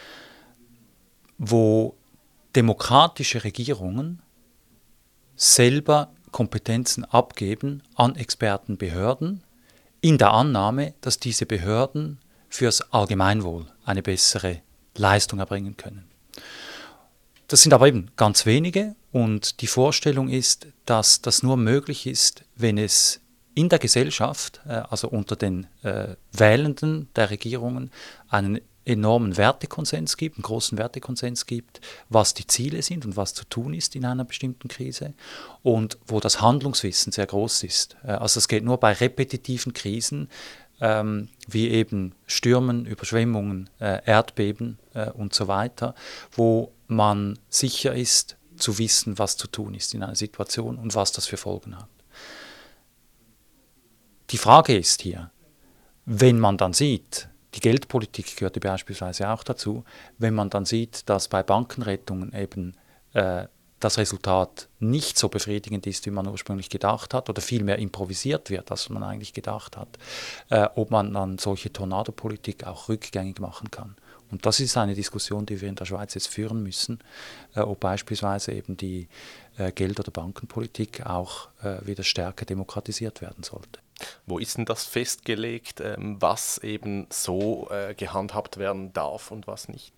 wo 1.38 1.97
demokratische 2.54 3.45
Regierungen 3.45 4.21
selber 5.37 6.12
Kompetenzen 6.33 7.04
abgeben 7.04 7.83
an 7.95 8.14
Expertenbehörden, 8.16 9.42
in 10.00 10.19
der 10.19 10.33
Annahme, 10.33 10.95
dass 11.00 11.19
diese 11.19 11.47
Behörden 11.47 12.19
fürs 12.49 12.80
Allgemeinwohl 12.92 13.66
eine 13.85 14.02
bessere 14.02 14.61
Leistung 14.97 15.38
erbringen 15.38 15.76
können. 15.76 16.09
Das 17.49 17.62
sind 17.62 17.73
aber 17.73 17.88
eben 17.88 18.11
ganz 18.16 18.47
wenige 18.47 18.95
und 19.12 19.61
die 19.61 19.66
Vorstellung 19.66 20.28
ist, 20.28 20.69
dass 20.87 21.21
das 21.21 21.42
nur 21.42 21.57
möglich 21.57 22.07
ist, 22.07 22.45
wenn 22.57 22.78
es 22.78 23.21
in 23.54 23.69
der 23.69 23.78
Gesellschaft, 23.78 24.61
äh, 24.66 24.83
also 24.90 25.09
unter 25.09 25.37
den 25.37 25.66
äh, 25.83 26.14
Wählenden 26.33 27.09
der 27.16 27.30
Regierungen, 27.30 27.90
einen 28.28 28.61
enormen 28.85 29.37
Wertekonsens 29.37 30.16
gibt, 30.16 30.37
einen 30.37 30.42
großen 30.42 30.78
Wertekonsens 30.78 31.47
gibt, 31.47 31.80
was 32.09 32.35
die 32.35 32.47
Ziele 32.47 32.83
sind 32.83 33.04
und 33.04 33.16
was 33.16 33.35
zu 33.35 33.45
tun 33.45 33.75
ist 33.75 33.95
in 33.95 34.04
einer 34.04 34.25
bestimmten 34.25 34.69
Krise 34.69 35.12
und 35.62 35.99
wo 36.07 36.19
das 36.19 36.40
Handlungswissen 36.40 37.12
sehr 37.12 37.26
groß 37.26 37.62
ist. 37.64 37.97
Äh, 38.04 38.12
also 38.12 38.38
es 38.38 38.49
geht 38.49 38.64
nur 38.64 38.78
bei 38.78 38.92
repetitiven 38.92 39.75
Krisen 39.75 40.28
ähm, 40.80 41.28
wie 41.47 41.69
eben 41.69 42.14
Stürmen, 42.26 42.87
Überschwemmungen, 42.87 43.69
Erdbeben 43.78 44.78
und 45.12 45.35
so 45.35 45.47
weiter, 45.47 45.95
wo 46.33 46.73
man 46.87 47.38
sicher 47.50 47.95
ist 47.95 48.37
zu 48.57 48.78
wissen, 48.78 49.19
was 49.19 49.37
zu 49.37 49.47
tun 49.47 49.75
ist 49.75 49.92
in 49.92 50.02
einer 50.02 50.14
Situation 50.14 50.78
und 50.78 50.95
was 50.95 51.12
das 51.12 51.26
für 51.26 51.37
Folgen 51.37 51.76
hat. 51.76 51.88
Die 54.30 54.38
Frage 54.38 54.76
ist 54.76 55.02
hier, 55.02 55.30
wenn 56.04 56.38
man 56.38 56.56
dann 56.56 56.72
sieht, 56.72 57.28
die 57.54 57.60
Geldpolitik 57.60 58.37
gehörte 58.37 58.60
beispielsweise 58.60 59.28
auch 59.28 59.42
dazu, 59.42 59.84
wenn 60.18 60.34
man 60.34 60.50
dann 60.50 60.64
sieht, 60.64 61.08
dass 61.08 61.26
bei 61.26 61.42
Bankenrettungen 61.42 62.32
eben 62.32 62.76
äh, 63.12 63.46
das 63.80 63.99
Resultat 63.99 64.68
nicht 64.78 65.18
so 65.18 65.28
befriedigend 65.28 65.87
ist, 65.87 66.06
wie 66.06 66.10
man 66.10 66.28
ursprünglich 66.28 66.68
gedacht 66.68 67.12
hat, 67.12 67.28
oder 67.28 67.42
vielmehr 67.42 67.78
improvisiert 67.78 68.50
wird, 68.50 68.70
als 68.70 68.88
man 68.88 69.02
eigentlich 69.02 69.32
gedacht 69.32 69.76
hat, 69.76 69.99
äh, 70.50 70.68
ob 70.76 70.92
man 70.92 71.12
dann 71.12 71.38
solche 71.38 71.72
Tornadopolitik 71.72 72.64
auch 72.64 72.88
rückgängig 72.88 73.40
machen 73.40 73.70
kann. 73.72 73.96
Und 74.30 74.46
das 74.46 74.60
ist 74.60 74.76
eine 74.76 74.94
Diskussion, 74.94 75.44
die 75.44 75.60
wir 75.60 75.68
in 75.68 75.75
der 75.75 75.87
Schweiz 75.87 76.14
jetzt 76.14 76.28
führen 76.28 76.62
müssen, 76.62 77.00
äh, 77.56 77.60
ob 77.60 77.80
beispielsweise 77.80 78.52
eben 78.52 78.76
die 78.76 79.08
Geld- 79.69 80.00
oder 80.00 80.11
Bankenpolitik 80.11 81.07
auch 81.07 81.49
äh, 81.62 81.87
wieder 81.87 82.02
stärker 82.02 82.45
demokratisiert 82.45 83.21
werden 83.21 83.43
sollte. 83.43 83.81
Wo 84.26 84.38
ist 84.38 84.57
denn 84.57 84.64
das 84.64 84.85
festgelegt, 84.85 85.81
ähm, 85.81 86.17
was 86.21 86.59
eben 86.59 87.07
so 87.11 87.69
äh, 87.71 87.95
gehandhabt 87.95 88.57
werden 88.57 88.93
darf 88.93 89.31
und 89.31 89.47
was 89.47 89.69
nicht? 89.69 89.93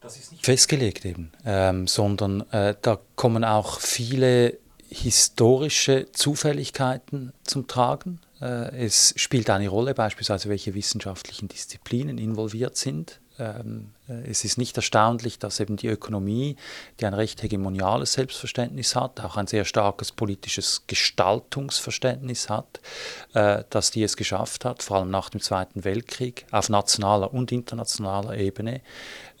Das 0.00 0.16
ist 0.16 0.32
nicht 0.32 0.44
festgelegt 0.44 1.04
eben, 1.04 1.30
ähm, 1.44 1.86
sondern 1.86 2.40
äh, 2.50 2.74
da 2.82 2.98
kommen 3.14 3.44
auch 3.44 3.78
viele 3.80 4.58
historische 4.88 6.10
Zufälligkeiten 6.12 7.32
zum 7.44 7.66
Tragen. 7.66 8.20
Äh, 8.40 8.84
es 8.84 9.14
spielt 9.16 9.48
eine 9.48 9.68
Rolle 9.68 9.94
beispielsweise, 9.94 10.48
welche 10.48 10.74
wissenschaftlichen 10.74 11.48
Disziplinen 11.48 12.18
involviert 12.18 12.76
sind. 12.76 13.20
Ähm, 13.38 13.92
äh, 14.01 14.01
es 14.26 14.44
ist 14.44 14.58
nicht 14.58 14.76
erstaunlich, 14.76 15.38
dass 15.38 15.60
eben 15.60 15.76
die 15.76 15.88
Ökonomie, 15.88 16.56
die 17.00 17.06
ein 17.06 17.14
recht 17.14 17.42
hegemoniales 17.42 18.14
Selbstverständnis 18.14 18.96
hat, 18.96 19.20
auch 19.20 19.36
ein 19.36 19.46
sehr 19.46 19.64
starkes 19.64 20.12
politisches 20.12 20.84
Gestaltungsverständnis 20.86 22.48
hat, 22.48 22.80
äh, 23.34 23.64
dass 23.70 23.90
die 23.90 24.02
es 24.02 24.16
geschafft 24.16 24.64
hat, 24.64 24.82
vor 24.82 24.98
allem 24.98 25.10
nach 25.10 25.30
dem 25.30 25.40
Zweiten 25.40 25.84
Weltkrieg 25.84 26.46
auf 26.50 26.68
nationaler 26.68 27.32
und 27.32 27.52
internationaler 27.52 28.36
Ebene 28.36 28.80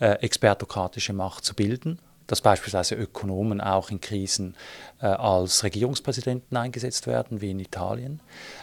äh, 0.00 0.12
expertokratische 0.20 1.12
Macht 1.12 1.44
zu 1.44 1.54
bilden 1.54 1.98
dass 2.28 2.40
beispielsweise 2.40 2.94
Ökonomen 2.94 3.60
auch 3.60 3.90
in 3.90 4.00
Krisen 4.00 4.56
äh, 5.02 5.06
als 5.06 5.64
Regierungspräsidenten 5.64 6.56
eingesetzt 6.56 7.06
werden, 7.06 7.42
wie 7.42 7.50
in 7.50 7.60
Italien. 7.60 8.20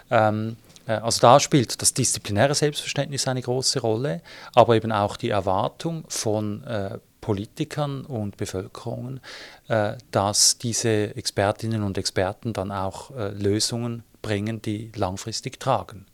Ähm, 0.09 0.55
äh, 0.63 0.68
also 0.93 1.21
da 1.21 1.39
spielt 1.39 1.81
das 1.81 1.93
disziplinäre 1.93 2.55
Selbstverständnis 2.55 3.27
eine 3.27 3.41
große 3.41 3.79
Rolle, 3.81 4.21
aber 4.55 4.75
eben 4.75 4.91
auch 4.91 5.17
die 5.17 5.29
Erwartung 5.29 6.05
von 6.07 6.63
äh, 6.63 6.99
Politikern 7.21 8.05
und 8.05 8.37
Bevölkerungen, 8.37 9.19
äh, 9.67 9.93
dass 10.11 10.57
diese 10.57 11.15
Expertinnen 11.15 11.83
und 11.83 11.97
Experten 11.97 12.53
dann 12.53 12.71
auch 12.71 13.11
äh, 13.11 13.29
Lösungen 13.29 14.03
bringen, 14.21 14.61
die 14.61 14.91
langfristig 14.95 15.59
tragen. 15.59 16.05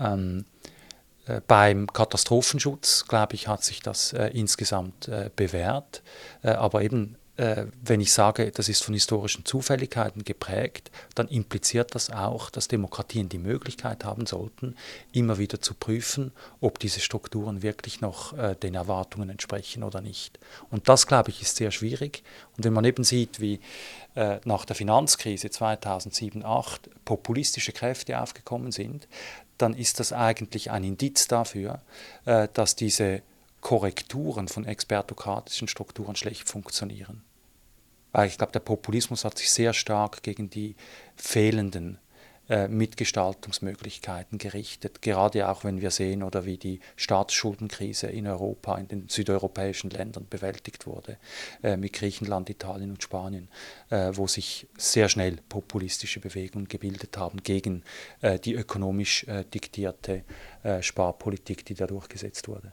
Ähm, 0.00 0.44
äh, 1.26 1.40
beim 1.46 1.86
Katastrophenschutz, 1.86 3.06
glaube 3.06 3.34
ich, 3.34 3.48
hat 3.48 3.62
sich 3.64 3.80
das 3.80 4.12
äh, 4.12 4.28
insgesamt 4.28 5.10
bewährt, 5.36 6.02
aber 6.42 6.82
eben 6.82 7.16
äh, 7.31 7.31
wenn 7.82 8.00
ich 8.00 8.12
sage, 8.12 8.52
das 8.52 8.68
ist 8.68 8.84
von 8.84 8.94
historischen 8.94 9.44
Zufälligkeiten 9.44 10.22
geprägt, 10.22 10.90
dann 11.14 11.28
impliziert 11.28 11.94
das 11.94 12.10
auch, 12.10 12.50
dass 12.50 12.68
Demokratien 12.68 13.28
die 13.28 13.38
Möglichkeit 13.38 14.04
haben 14.04 14.26
sollten, 14.26 14.76
immer 15.12 15.38
wieder 15.38 15.60
zu 15.60 15.74
prüfen, 15.74 16.32
ob 16.60 16.78
diese 16.78 17.00
Strukturen 17.00 17.62
wirklich 17.62 18.00
noch 18.00 18.36
äh, 18.36 18.54
den 18.54 18.74
Erwartungen 18.74 19.28
entsprechen 19.28 19.82
oder 19.82 20.00
nicht. 20.00 20.38
Und 20.70 20.88
das, 20.88 21.06
glaube 21.06 21.30
ich, 21.30 21.42
ist 21.42 21.56
sehr 21.56 21.70
schwierig. 21.70 22.22
Und 22.56 22.64
wenn 22.64 22.72
man 22.72 22.84
eben 22.84 23.02
sieht, 23.02 23.40
wie 23.40 23.60
äh, 24.14 24.38
nach 24.44 24.64
der 24.64 24.76
Finanzkrise 24.76 25.48
2007-2008 25.48 26.80
populistische 27.04 27.72
Kräfte 27.72 28.20
aufgekommen 28.20 28.72
sind, 28.72 29.08
dann 29.58 29.74
ist 29.74 30.00
das 30.00 30.12
eigentlich 30.12 30.70
ein 30.70 30.84
Indiz 30.84 31.28
dafür, 31.28 31.80
äh, 32.24 32.48
dass 32.52 32.76
diese 32.76 33.22
Korrekturen 33.62 34.48
von 34.48 34.64
expertokratischen 34.64 35.66
Strukturen 35.66 36.16
schlecht 36.16 36.48
funktionieren. 36.48 37.22
Weil 38.12 38.28
ich 38.28 38.38
glaube, 38.38 38.52
der 38.52 38.60
Populismus 38.60 39.24
hat 39.24 39.38
sich 39.38 39.50
sehr 39.50 39.72
stark 39.72 40.22
gegen 40.22 40.50
die 40.50 40.76
fehlenden 41.16 41.98
äh, 42.48 42.68
Mitgestaltungsmöglichkeiten 42.68 44.36
gerichtet, 44.36 45.00
gerade 45.00 45.48
auch 45.48 45.64
wenn 45.64 45.80
wir 45.80 45.90
sehen, 45.90 46.22
oder 46.22 46.44
wie 46.44 46.58
die 46.58 46.80
Staatsschuldenkrise 46.96 48.08
in 48.08 48.26
Europa, 48.26 48.76
in 48.76 48.88
den 48.88 49.08
südeuropäischen 49.08 49.90
Ländern 49.90 50.26
bewältigt 50.28 50.86
wurde, 50.86 51.18
äh, 51.62 51.76
mit 51.76 51.92
Griechenland, 51.92 52.50
Italien 52.50 52.90
und 52.90 53.02
Spanien, 53.02 53.48
äh, 53.90 54.10
wo 54.14 54.26
sich 54.26 54.66
sehr 54.76 55.08
schnell 55.08 55.38
populistische 55.48 56.20
Bewegungen 56.20 56.68
gebildet 56.68 57.16
haben 57.16 57.42
gegen 57.42 57.84
äh, 58.20 58.38
die 58.38 58.54
ökonomisch 58.54 59.24
äh, 59.28 59.44
diktierte 59.44 60.24
äh, 60.62 60.82
Sparpolitik, 60.82 61.64
die 61.64 61.74
da 61.74 61.86
durchgesetzt 61.86 62.48
wurde. 62.48 62.72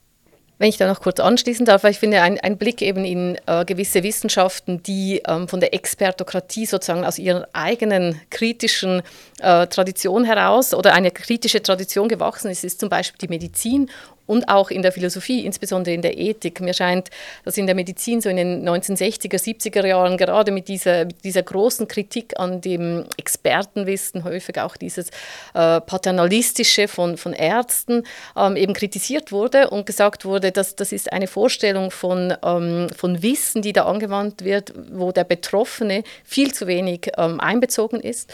Wenn 0.59 0.67
ich 0.67 0.75
da 0.75 0.87
noch 0.87 0.99
kurz 0.99 1.21
anschließen 1.21 1.65
darf, 1.65 1.83
weil 1.83 1.91
ich 1.91 1.99
finde, 1.99 2.21
ein, 2.21 2.37
ein 2.37 2.57
Blick 2.57 2.81
eben 2.81 3.05
in 3.05 3.37
äh, 3.45 3.63
gewisse 3.63 4.03
Wissenschaften, 4.03 4.83
die 4.83 5.21
ähm, 5.25 5.47
von 5.47 5.61
der 5.61 5.73
Expertokratie 5.73 6.65
sozusagen 6.65 7.05
aus 7.05 7.17
ihrer 7.17 7.47
eigenen 7.53 8.19
kritischen 8.29 9.01
äh, 9.39 9.67
Tradition 9.67 10.25
heraus 10.25 10.73
oder 10.73 10.93
eine 10.93 11.11
kritische 11.11 11.63
Tradition 11.63 12.09
gewachsen 12.09 12.51
ist, 12.51 12.65
ist 12.65 12.81
zum 12.81 12.89
Beispiel 12.89 13.19
die 13.19 13.29
Medizin 13.29 13.89
und 14.29 14.47
auch 14.47 14.69
in 14.69 14.83
der 14.83 14.91
Philosophie, 14.91 15.43
insbesondere 15.43 15.95
in 15.95 16.03
der 16.03 16.15
Ethik. 16.19 16.61
Mir 16.61 16.75
scheint, 16.75 17.09
dass 17.45 17.57
in 17.57 17.65
der 17.65 17.73
Medizin 17.73 18.21
so 18.21 18.29
in 18.29 18.37
den 18.37 18.69
1960er, 18.69 19.39
70er 19.39 19.87
Jahren 19.87 20.17
gerade 20.17 20.51
mit 20.51 20.67
dieser, 20.67 21.05
dieser 21.05 21.41
großen 21.41 21.87
Kritik 21.87 22.39
an 22.39 22.61
dem 22.61 23.05
Expertenwissen, 23.17 24.23
häufig 24.23 24.59
auch 24.59 24.77
dieses 24.77 25.09
äh, 25.55 25.81
paternalistische 25.81 26.87
von, 26.87 27.17
von 27.17 27.33
Ärzten, 27.33 28.03
ähm, 28.37 28.55
eben 28.55 28.73
kritisiert 28.73 29.31
wurde 29.31 29.71
und 29.71 29.87
gesagt 29.87 30.25
wurde, 30.25 30.51
dass 30.51 30.75
das 30.75 30.91
ist 30.91 31.11
eine 31.11 31.25
Vorstellung 31.25 31.89
von, 31.89 32.31
ähm, 32.43 32.87
von 32.95 33.23
Wissen, 33.23 33.63
die 33.63 33.73
da 33.73 33.85
angewandt 33.85 34.45
wird, 34.45 34.73
wo 34.91 35.11
der 35.11 35.23
Betroffene 35.23 36.03
viel 36.23 36.53
zu 36.53 36.67
wenig 36.67 37.11
ähm, 37.17 37.39
einbezogen 37.39 37.99
ist. 37.99 38.31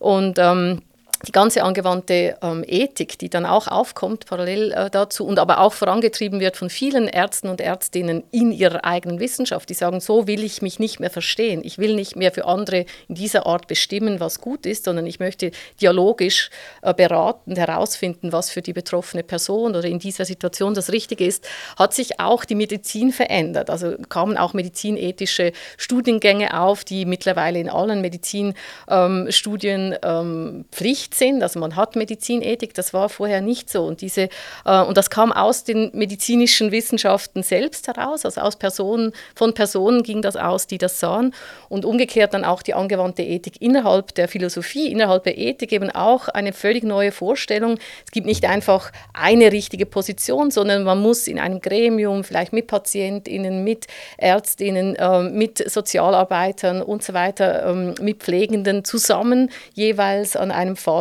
Und 0.00 0.40
ähm, 0.40 0.82
die 1.26 1.32
ganze 1.32 1.62
angewandte 1.62 2.36
ähm, 2.42 2.64
Ethik, 2.66 3.18
die 3.18 3.30
dann 3.30 3.46
auch 3.46 3.68
aufkommt 3.68 4.26
parallel 4.26 4.72
äh, 4.72 4.90
dazu 4.90 5.24
und 5.24 5.38
aber 5.38 5.60
auch 5.60 5.72
vorangetrieben 5.72 6.40
wird 6.40 6.56
von 6.56 6.68
vielen 6.68 7.08
Ärzten 7.08 7.48
und 7.48 7.60
Ärztinnen 7.60 8.22
in 8.30 8.52
ihrer 8.52 8.84
eigenen 8.84 9.18
Wissenschaft, 9.18 9.68
die 9.68 9.74
sagen, 9.74 10.00
so 10.00 10.26
will 10.26 10.44
ich 10.44 10.62
mich 10.62 10.78
nicht 10.78 11.00
mehr 11.00 11.10
verstehen. 11.10 11.62
Ich 11.64 11.78
will 11.78 11.94
nicht 11.94 12.16
mehr 12.16 12.32
für 12.32 12.44
andere 12.46 12.84
in 13.08 13.14
dieser 13.14 13.46
Art 13.46 13.66
bestimmen, 13.66 14.20
was 14.20 14.40
gut 14.40 14.66
ist, 14.66 14.84
sondern 14.84 15.06
ich 15.06 15.18
möchte 15.18 15.52
dialogisch 15.80 16.50
äh, 16.82 16.92
beratend 16.92 17.56
herausfinden, 17.56 18.32
was 18.32 18.50
für 18.50 18.62
die 18.62 18.72
betroffene 18.72 19.22
Person 19.22 19.74
oder 19.74 19.88
in 19.88 19.98
dieser 19.98 20.24
Situation 20.24 20.74
das 20.74 20.92
Richtige 20.92 21.24
ist, 21.24 21.48
hat 21.78 21.94
sich 21.94 22.20
auch 22.20 22.44
die 22.44 22.54
Medizin 22.54 23.12
verändert. 23.12 23.70
Also 23.70 23.96
kamen 24.08 24.36
auch 24.36 24.52
medizinethische 24.52 25.52
Studiengänge 25.76 26.60
auf, 26.60 26.84
die 26.84 27.06
mittlerweile 27.06 27.58
in 27.58 27.70
allen 27.70 28.00
Medizinstudien 28.00 29.94
ähm, 30.02 30.26
ähm, 30.26 30.64
Pflicht 30.70 31.05
Pflicht 31.06 31.14
sind. 31.14 31.42
Also 31.42 31.60
man 31.60 31.76
hat 31.76 31.96
Medizinethik, 31.96 32.74
das 32.74 32.92
war 32.92 33.08
vorher 33.08 33.40
nicht 33.40 33.70
so. 33.70 33.84
Und, 33.84 34.00
diese, 34.00 34.28
äh, 34.64 34.82
und 34.82 34.96
das 34.96 35.10
kam 35.10 35.32
aus 35.32 35.64
den 35.64 35.90
medizinischen 35.92 36.72
Wissenschaften 36.72 37.42
selbst 37.42 37.86
heraus, 37.88 38.24
also 38.24 38.40
aus 38.40 38.56
Personen, 38.56 39.12
von 39.34 39.54
Personen 39.54 40.02
ging 40.02 40.22
das 40.22 40.36
aus, 40.36 40.66
die 40.66 40.78
das 40.78 41.00
sahen. 41.00 41.34
Und 41.68 41.84
umgekehrt 41.84 42.34
dann 42.34 42.44
auch 42.44 42.62
die 42.62 42.74
angewandte 42.74 43.22
Ethik 43.22 43.60
innerhalb 43.60 44.14
der 44.14 44.28
Philosophie, 44.28 44.90
innerhalb 44.90 45.24
der 45.24 45.38
Ethik 45.38 45.72
eben 45.72 45.90
auch 45.90 46.28
eine 46.28 46.52
völlig 46.52 46.84
neue 46.84 47.12
Vorstellung. 47.12 47.78
Es 48.04 48.10
gibt 48.10 48.26
nicht 48.26 48.44
einfach 48.44 48.92
eine 49.12 49.52
richtige 49.52 49.86
Position, 49.86 50.50
sondern 50.50 50.84
man 50.84 51.00
muss 51.00 51.28
in 51.28 51.38
einem 51.38 51.60
Gremium, 51.60 52.24
vielleicht 52.24 52.52
mit 52.52 52.66
PatientInnen, 52.66 53.64
mit 53.64 53.86
Ärztinnen, 54.18 54.96
äh, 54.96 55.22
mit 55.22 55.58
Sozialarbeitern 55.70 56.82
und 56.82 57.02
so 57.02 57.14
weiter, 57.14 57.66
ähm, 57.66 57.94
mit 58.00 58.22
Pflegenden 58.22 58.84
zusammen 58.84 59.50
jeweils 59.74 60.36
an 60.36 60.50
einem 60.50 60.76
Fall 60.76 60.95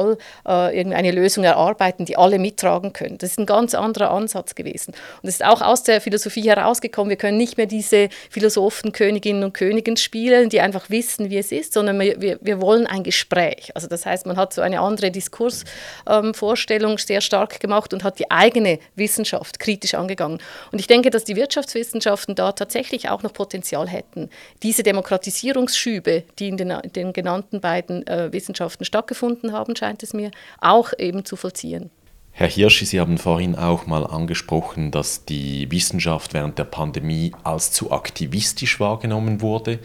äh, 0.48 0.78
irgendeine 0.78 1.12
Lösung 1.12 1.44
erarbeiten, 1.44 2.06
die 2.06 2.18
alle 2.18 2.40
mittragen 2.40 2.94
können. 2.94 3.18
Das 3.18 3.32
ist 3.32 3.40
ein 3.40 3.46
ganz 3.46 3.74
anderer 3.76 4.12
Ansatz 4.12 4.56
gewesen. 4.56 4.94
Und 5.22 5.30
es 5.30 5.36
ist 5.36 5.46
auch 5.46 5.62
aus 5.62 5.84
der 5.84 6.02
Philosophie 6.02 6.48
herausgekommen, 6.48 7.10
wir 7.10 7.18
können 7.18 7.38
nicht 7.38 7.58
mehr 7.58 7.66
diese 7.66 8.10
Philosophen, 8.30 8.92
Königinnen 8.92 9.44
und 9.44 9.54
Königen 9.54 9.98
spielen, 9.98 10.50
die 10.50 10.62
einfach 10.62 10.90
wissen, 10.90 11.30
wie 11.30 11.38
es 11.38 11.52
ist, 11.52 11.74
sondern 11.74 12.00
wir, 12.00 12.40
wir, 12.42 12.62
wollen 12.62 12.88
ein 12.88 13.04
Gespräch. 13.04 13.72
Also 13.76 13.88
das 13.88 14.06
heißt, 14.06 14.26
man 14.26 14.38
hat 14.38 14.54
so 14.54 14.62
eine 14.62 14.80
andere 14.80 15.12
Diskursvorstellung 15.12 16.92
ähm, 16.92 16.98
sehr 16.98 17.22
stark 17.22 17.60
gemacht 17.60 17.94
und 17.94 18.04
hat 18.04 18.20
die 18.20 18.32
eigene 18.32 18.80
Wissenschaft 18.96 19.60
kritisch 19.60 19.94
angegangen. 19.94 20.40
Und 20.72 20.80
ich 20.80 20.88
denke, 20.88 21.10
dass 21.10 21.24
die 21.24 21.36
Wirtschaftswissenschaften 21.36 22.36
da 22.36 22.52
tatsächlich 22.52 23.10
auch 23.10 23.24
noch 23.24 23.34
Potenzial 23.34 23.88
hätten, 23.88 24.30
diese 24.64 24.84
Demokratisierungsschübe, 24.84 26.24
die 26.40 26.48
in 26.48 26.58
den, 26.58 26.74
den 26.96 27.14
genannten 27.14 27.62
beiden 27.62 28.06
äh, 28.08 28.32
Wissenschaften 28.32 28.86
stattgefunden 28.86 29.52
haben, 29.52 29.76
scheint 29.86 30.04
es 30.04 30.14
mir, 30.14 30.32
auch 30.60 30.92
eben 30.98 31.26
zu 31.26 31.36
vollziehen. 31.36 31.92
Herr 32.32 32.50
Hirsch, 32.50 32.84
Sie 32.84 33.00
haben 33.00 33.18
vorhin 33.18 33.56
auch 33.56 33.86
mal 33.86 34.06
angesprochen, 34.06 34.92
dass 34.92 35.24
die 35.26 35.72
Wissenschaft 35.72 36.34
während 36.34 36.58
der 36.58 36.66
Pandemie 36.66 37.32
als 37.44 37.72
zu 37.72 37.92
aktivistisch 37.92 38.80
wahrgenommen 38.80 39.42
wurde. 39.42 39.80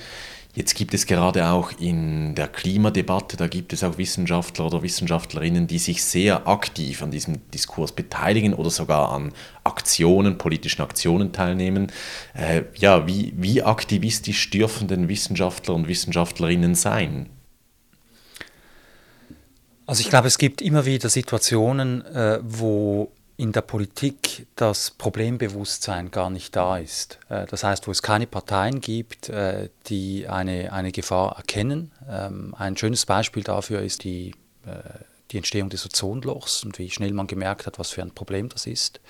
Jetzt 0.52 0.75
gibt 0.75 0.95
es 0.95 1.07
gerade 1.07 1.47
auch 1.47 1.71
in 1.78 2.35
der 2.35 2.49
Klimadebatte, 2.49 3.37
da 3.37 3.47
gibt 3.47 3.73
es 3.73 3.85
auch 3.85 3.99
Wissenschaftler 3.99 4.66
oder 4.66 4.83
Wissenschaftlerinnen, 4.83 5.69
die 5.69 5.78
sich 5.78 6.02
sehr 6.02 6.49
aktiv 6.49 7.04
an 7.04 7.12
diesem 7.12 7.49
Diskurs 7.52 7.92
beteiligen 7.92 8.54
oder 8.54 8.71
sogar 8.71 9.12
an 9.12 9.33
Aktionen, 9.62 10.38
politischen 10.38 10.83
Aktionen 10.83 11.33
teilnehmen. 11.33 11.92
Äh, 12.35 12.62
ja, 12.75 13.07
wie, 13.07 13.33
wie 13.37 13.62
aktivistisch 13.62 14.50
dürfen 14.50 14.88
denn 14.88 15.09
Wissenschaftler 15.09 15.76
und 15.76 15.87
Wissenschaftlerinnen 15.87 16.75
sein? 16.75 17.28
Also 19.90 20.02
ich 20.02 20.09
glaube, 20.09 20.28
es 20.28 20.38
gibt 20.38 20.62
immer 20.62 20.87
wieder 20.87 21.09
Situationen, 21.09 22.06
äh, 22.06 22.38
wo 22.44 23.11
in 23.37 23.50
der 23.50 23.62
Politik 23.62 24.47
das 24.54 24.92
Problembewusstsein 24.92 26.12
gar 26.12 26.30
nicht 26.30 26.54
da 26.54 26.78
ist. 26.78 27.18
Äh, 27.28 27.47
das 27.47 27.64
heißt, 27.64 27.88
wo 27.88 27.90
es 27.90 28.00
keine 28.00 28.28
Parteien 28.28 28.80
gibt, 28.80 29.30
äh, 29.30 29.68
die 29.88 30.28
eine, 30.28 30.73
eine 30.73 30.92
Gefahr 30.92 31.38
erkennen. 31.38 31.90
Ähm, 32.09 32.54
ein 32.56 32.76
schönes 32.76 33.04
Beispiel 33.04 33.42
dafür 33.42 33.82
ist 33.82 34.04
die, 34.04 34.32
die 35.32 35.37
Entstehung 35.38 35.70
des 35.70 35.85
Ozonlochs 35.85 36.62
und 36.62 36.78
wie 36.78 36.88
schnell 36.88 37.12
man 37.12 37.26
gemerkt 37.26 37.66
hat, 37.66 37.80
was 37.80 37.90
für 37.90 38.02
ein 38.02 38.12
Problem 38.12 38.49
das 38.49 38.68
ist. 38.68 39.00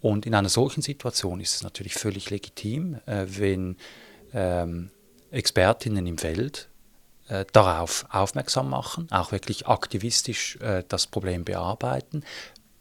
Und 0.00 0.26
in 0.26 0.34
einer 0.34 0.48
solchen 0.48 0.82
Situation 0.82 1.38
ist 1.38 1.54
es 1.54 1.62
natürlich 1.62 1.94
völlig 1.94 2.30
legitim, 2.30 2.96
wenn 3.06 3.76
ähm, 4.34 4.90
Expertinnen 5.30 6.04
im 6.08 6.18
Feld 6.18 6.68
darauf 7.52 8.06
aufmerksam 8.10 8.70
machen, 8.70 9.08
auch 9.10 9.32
wirklich 9.32 9.66
aktivistisch 9.66 10.58
das 10.88 11.08
Problem 11.08 11.44
bearbeiten, 11.44 12.22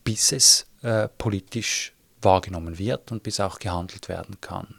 bis 0.05 0.31
es 0.31 0.67
äh, 0.85 1.09
politisch 1.17 1.93
wahrgenommen 2.21 2.77
wird 2.77 3.11
und 3.11 3.23
bis 3.23 3.39
auch 3.39 3.59
gehandelt 3.59 4.07
werden 4.07 4.39
kann. 4.39 4.75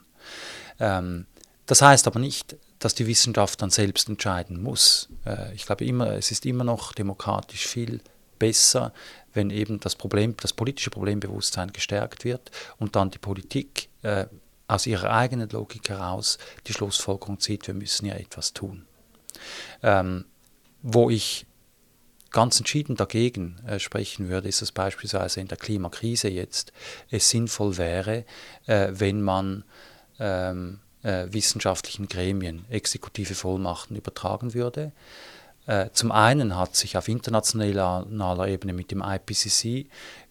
Ähm, 0.79 1.27
das 1.67 1.83
heißt 1.83 2.07
aber 2.07 2.21
nicht, 2.21 2.57
dass 2.79 2.95
die 2.95 3.07
Wissenschaft 3.07 3.61
dann 3.61 3.71
selbst 3.71 4.09
entscheiden 4.09 4.63
muss. 4.63 5.09
Äh, 5.25 5.53
ich 5.55 5.67
glaube 5.67 5.85
immer, 5.85 6.13
es 6.13 6.31
ist 6.31 6.47
immer 6.47 6.65
noch 6.65 6.93
demokratisch 6.93 7.67
viel 7.67 8.01
besser, 8.39 8.93
wenn 9.35 9.51
eben 9.51 9.81
das 9.81 9.97
Problem, 9.97 10.37
das 10.41 10.53
politische 10.53 10.91
Problembewusstsein 10.91 11.73
gestärkt 11.73 12.25
wird 12.25 12.51
und 12.79 12.95
dann 12.95 13.11
die 13.11 13.19
Politik 13.19 13.89
äh, 14.03 14.27
aus 14.69 14.87
ihrer 14.87 15.11
eigenen 15.11 15.49
Logik 15.49 15.89
heraus 15.89 16.39
die 16.67 16.73
Schlussfolgerung 16.73 17.41
zieht, 17.41 17.67
wir 17.67 17.75
müssen 17.75 18.07
ja 18.07 18.15
etwas 18.15 18.53
tun. 18.53 18.86
Ähm, 19.83 20.25
wo 20.83 21.11
ich 21.11 21.47
ganz 22.31 22.59
entschieden 22.59 22.97
dagegen 22.97 23.59
äh, 23.67 23.79
sprechen 23.79 24.29
würde, 24.29 24.49
ist 24.49 24.63
es 24.63 24.73
beispielsweise 24.73 25.41
in 25.41 25.49
der 25.49 25.57
Klimakrise 25.57 26.29
jetzt 26.29 26.73
es 27.11 27.31
sinnvoll 27.31 27.79
wäre, 27.79 28.25
äh, 28.67 28.89
wenn 28.91 29.23
man 29.23 29.65
ähm, 30.19 30.81
äh, 31.03 31.27
wissenschaftlichen 31.31 32.09
Gremien 32.09 32.65
exekutive 32.69 33.35
Vollmachten 33.35 33.97
übertragen 33.97 34.55
würde. 34.55 34.93
Äh, 35.67 35.91
zum 35.93 36.13
einen 36.13 36.57
hat 36.57 36.77
sich 36.77 36.97
auf 36.97 37.09
internationaler 37.09 38.49
Ebene 38.49 38.73
mit 38.73 38.91
dem 38.91 39.03
IPCC 39.03 39.89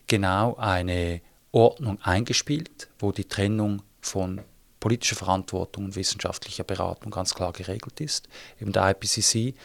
genau 0.08 0.56
eine 0.58 1.22
Ordnung 1.52 2.00
eingespielt, 2.02 2.90
wo 3.00 3.12
die 3.12 3.26
Trennung 3.26 3.82
von 4.02 4.42
politischer 4.86 5.16
Verantwortung 5.16 5.86
und 5.86 5.96
wissenschaftlicher 5.96 6.64
Beratung 6.64 7.10
ganz 7.10 7.34
klar 7.34 7.52
geregelt 7.54 8.00
ist. 8.02 8.30
Eben 8.62 8.72
der 8.72 8.92
IPCC 8.92 9.56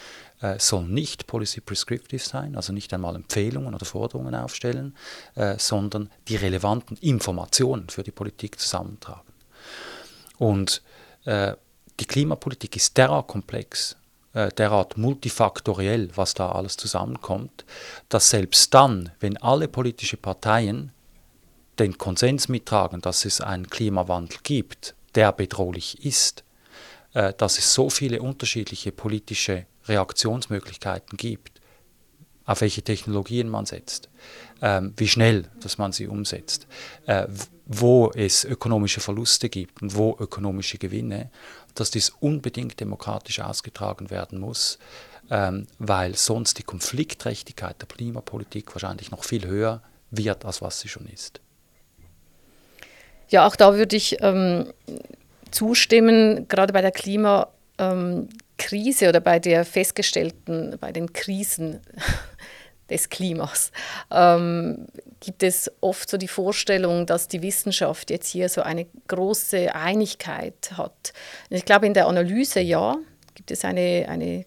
äh, 0.41 0.57
soll 0.57 0.85
nicht 0.85 1.27
policy 1.27 1.61
prescriptive 1.61 2.23
sein, 2.23 2.55
also 2.55 2.73
nicht 2.73 2.91
einmal 2.91 3.15
Empfehlungen 3.15 3.75
oder 3.75 3.85
Forderungen 3.85 4.33
aufstellen, 4.33 4.97
äh, 5.35 5.59
sondern 5.59 6.09
die 6.27 6.37
relevanten 6.37 6.97
Informationen 6.97 7.87
für 7.89 8.01
die 8.01 8.09
Politik 8.09 8.59
zusammentragen. 8.59 9.31
Und 10.39 10.81
äh, 11.25 11.53
die 11.99 12.05
Klimapolitik 12.05 12.75
ist 12.75 12.97
derart 12.97 13.27
komplex, 13.27 13.97
äh, 14.33 14.49
derart 14.49 14.97
multifaktoriell, 14.97 16.09
was 16.15 16.33
da 16.33 16.51
alles 16.51 16.77
zusammenkommt, 16.77 17.63
dass 18.09 18.31
selbst 18.31 18.73
dann, 18.73 19.11
wenn 19.19 19.37
alle 19.37 19.67
politischen 19.67 20.19
Parteien 20.19 20.91
den 21.77 21.99
Konsens 21.99 22.49
mittragen, 22.49 23.01
dass 23.01 23.23
es 23.23 23.39
einen 23.39 23.69
Klimawandel 23.69 24.39
gibt, 24.41 24.95
der 25.15 25.31
bedrohlich 25.31 26.05
ist, 26.05 26.43
äh, 27.13 27.33
dass 27.33 27.57
es 27.57 27.73
so 27.73 27.89
viele 27.89 28.21
unterschiedliche 28.21 28.91
politische 28.91 29.65
Reaktionsmöglichkeiten 29.87 31.17
gibt, 31.17 31.61
auf 32.45 32.61
welche 32.61 32.81
Technologien 32.81 33.49
man 33.49 33.65
setzt, 33.65 34.09
ähm, 34.61 34.93
wie 34.97 35.07
schnell 35.07 35.49
dass 35.59 35.77
man 35.77 35.91
sie 35.91 36.07
umsetzt, 36.07 36.67
äh, 37.05 37.27
wo 37.65 38.11
es 38.11 38.43
ökonomische 38.43 38.99
Verluste 38.99 39.49
gibt 39.49 39.81
und 39.81 39.95
wo 39.95 40.15
ökonomische 40.19 40.77
Gewinne, 40.77 41.29
dass 41.75 41.91
dies 41.91 42.09
unbedingt 42.09 42.79
demokratisch 42.79 43.39
ausgetragen 43.39 44.09
werden 44.09 44.39
muss, 44.39 44.79
ähm, 45.29 45.67
weil 45.79 46.15
sonst 46.15 46.57
die 46.57 46.63
Konfliktträchtigkeit 46.63 47.79
der 47.79 47.87
Klimapolitik 47.87 48.73
wahrscheinlich 48.75 49.11
noch 49.11 49.23
viel 49.23 49.45
höher 49.47 49.81
wird, 50.09 50.43
als 50.43 50.61
was 50.61 50.81
sie 50.81 50.89
schon 50.89 51.07
ist. 51.07 51.39
Ja, 53.31 53.47
auch 53.47 53.55
da 53.55 53.75
würde 53.75 53.95
ich 53.95 54.21
ähm, 54.21 54.71
zustimmen, 55.49 56.47
gerade 56.47 56.73
bei 56.73 56.81
der 56.81 56.91
Klima. 56.91 57.47
Ähm, 57.77 58.29
oder 59.01 59.19
bei 59.21 59.39
der 59.39 59.65
festgestellten, 59.65 60.77
bei 60.79 60.91
den 60.91 61.13
Krisen 61.13 61.79
des 62.91 63.09
Klimas, 63.09 63.71
ähm, 64.11 64.85
gibt 65.19 65.41
es 65.41 65.71
oft 65.81 66.07
so 66.07 66.17
die 66.17 66.27
Vorstellung, 66.27 67.07
dass 67.07 67.27
die 67.27 67.41
Wissenschaft 67.41 68.11
jetzt 68.11 68.27
hier 68.27 68.49
so 68.49 68.61
eine 68.61 68.85
große 69.07 69.73
Einigkeit 69.73 70.73
hat. 70.77 71.11
Ich 71.49 71.65
glaube, 71.65 71.87
in 71.87 71.95
der 71.95 72.05
Analyse 72.05 72.59
ja, 72.59 72.97
gibt 73.33 73.49
es 73.49 73.65
eine, 73.65 74.05
eine 74.07 74.45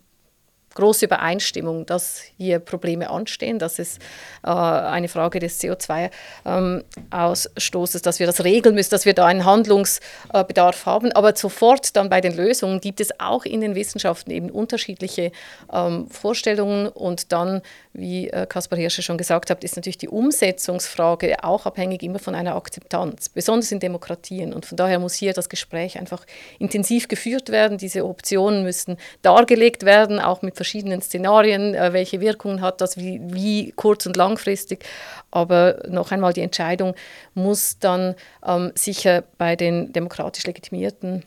große 0.75 1.07
Übereinstimmung, 1.07 1.87
dass 1.87 2.21
hier 2.37 2.59
Probleme 2.59 3.09
anstehen, 3.11 3.59
dass 3.59 3.79
es 3.79 3.99
äh, 4.43 4.51
eine 4.51 5.09
Frage 5.09 5.39
des 5.39 5.61
CO2-Ausstoßes, 5.61 7.97
ähm, 7.97 8.03
dass 8.03 8.19
wir 8.19 8.27
das 8.27 8.45
regeln 8.45 8.75
müssen, 8.75 8.91
dass 8.91 9.07
wir 9.07 9.15
da 9.15 9.27
einen 9.27 9.45
Handlungsbedarf 9.45 10.87
haben. 10.87 11.13
Aber 11.13 11.37
sofort 11.37 11.95
dann 11.97 12.09
bei 12.09 12.21
den 12.21 12.37
Lösungen 12.37 12.81
gibt 12.81 13.01
es 13.01 13.21
auch 13.21 13.45
in 13.45 13.61
den 13.61 13.75
Wissenschaften 13.75 14.31
eben 14.31 14.51
unterschiedliche 14.51 15.33
ähm, 15.73 16.09
Vorstellungen 16.09 16.89
und 16.89 17.33
dann, 17.33 17.63
wie 17.95 18.29
äh, 18.29 18.45
Kaspar 18.47 18.79
Hirscher 18.79 19.03
schon 19.03 19.17
gesagt 19.17 19.51
hat, 19.51 19.63
ist 19.63 19.77
natürlich 19.77 19.99
die 19.99 20.09
Umsetzungsfrage 20.09 21.43
auch 21.45 21.65
abhängig 21.65 22.03
immer 22.03 22.19
von 22.19 22.35
einer 22.35 22.57
Akzeptanz, 22.57 23.29
besonders 23.29 23.71
in 23.71 23.79
Demokratien. 23.79 24.53
Und 24.53 24.67
von 24.67 24.77
daher 24.77 24.99
muss 24.99 25.15
hier 25.15 25.33
das 25.33 25.49
Gespräch 25.49 25.99
einfach 25.99 26.27
intensiv 26.59 27.07
geführt 27.07 27.51
werden. 27.51 27.79
Diese 27.79 28.05
Optionen 28.05 28.65
müssen 28.65 28.97
dargelegt 29.23 29.85
werden, 29.85 30.19
auch 30.19 30.43
mit 30.43 30.57
verschiedenen 30.57 31.01
Szenarien, 31.01 31.75
äh, 31.75 31.93
welche 31.93 32.21
Wirkungen 32.21 32.61
hat 32.61 32.81
das, 32.81 32.97
wie, 32.97 33.21
wie, 33.23 33.73
kurz- 33.73 34.07
und 34.07 34.17
langfristig. 34.17 34.85
Aber 35.31 35.81
noch 35.89 36.11
einmal, 36.11 36.33
die 36.33 36.43
Entscheidung 36.43 36.95
muss 37.35 37.79
dann 37.79 38.17
ähm, 38.45 38.73
sicher 38.75 39.23
bei 39.39 39.55
den 39.55 39.93
demokratisch 39.93 40.45
legitimierten 40.45 41.23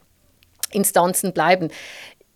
Instanzen 0.71 1.32
bleiben. 1.32 1.69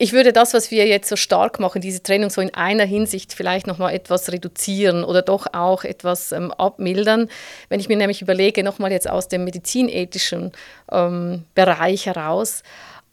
Ich 0.01 0.13
würde 0.13 0.33
das, 0.33 0.55
was 0.55 0.71
wir 0.71 0.87
jetzt 0.87 1.09
so 1.09 1.15
stark 1.15 1.59
machen, 1.59 1.79
diese 1.79 2.01
Trennung 2.01 2.31
so 2.31 2.41
in 2.41 2.51
einer 2.55 2.85
Hinsicht 2.85 3.33
vielleicht 3.33 3.67
nochmal 3.67 3.93
etwas 3.93 4.31
reduzieren 4.31 5.03
oder 5.03 5.21
doch 5.21 5.45
auch 5.53 5.83
etwas 5.83 6.31
ähm, 6.31 6.51
abmildern. 6.51 7.29
Wenn 7.69 7.79
ich 7.79 7.87
mir 7.87 7.97
nämlich 7.97 8.19
überlege, 8.19 8.63
nochmal 8.63 8.91
jetzt 8.91 9.07
aus 9.07 9.27
dem 9.27 9.43
medizinethischen 9.43 10.53
ähm, 10.91 11.43
Bereich 11.53 12.07
heraus, 12.07 12.63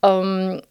ähm, 0.03 0.63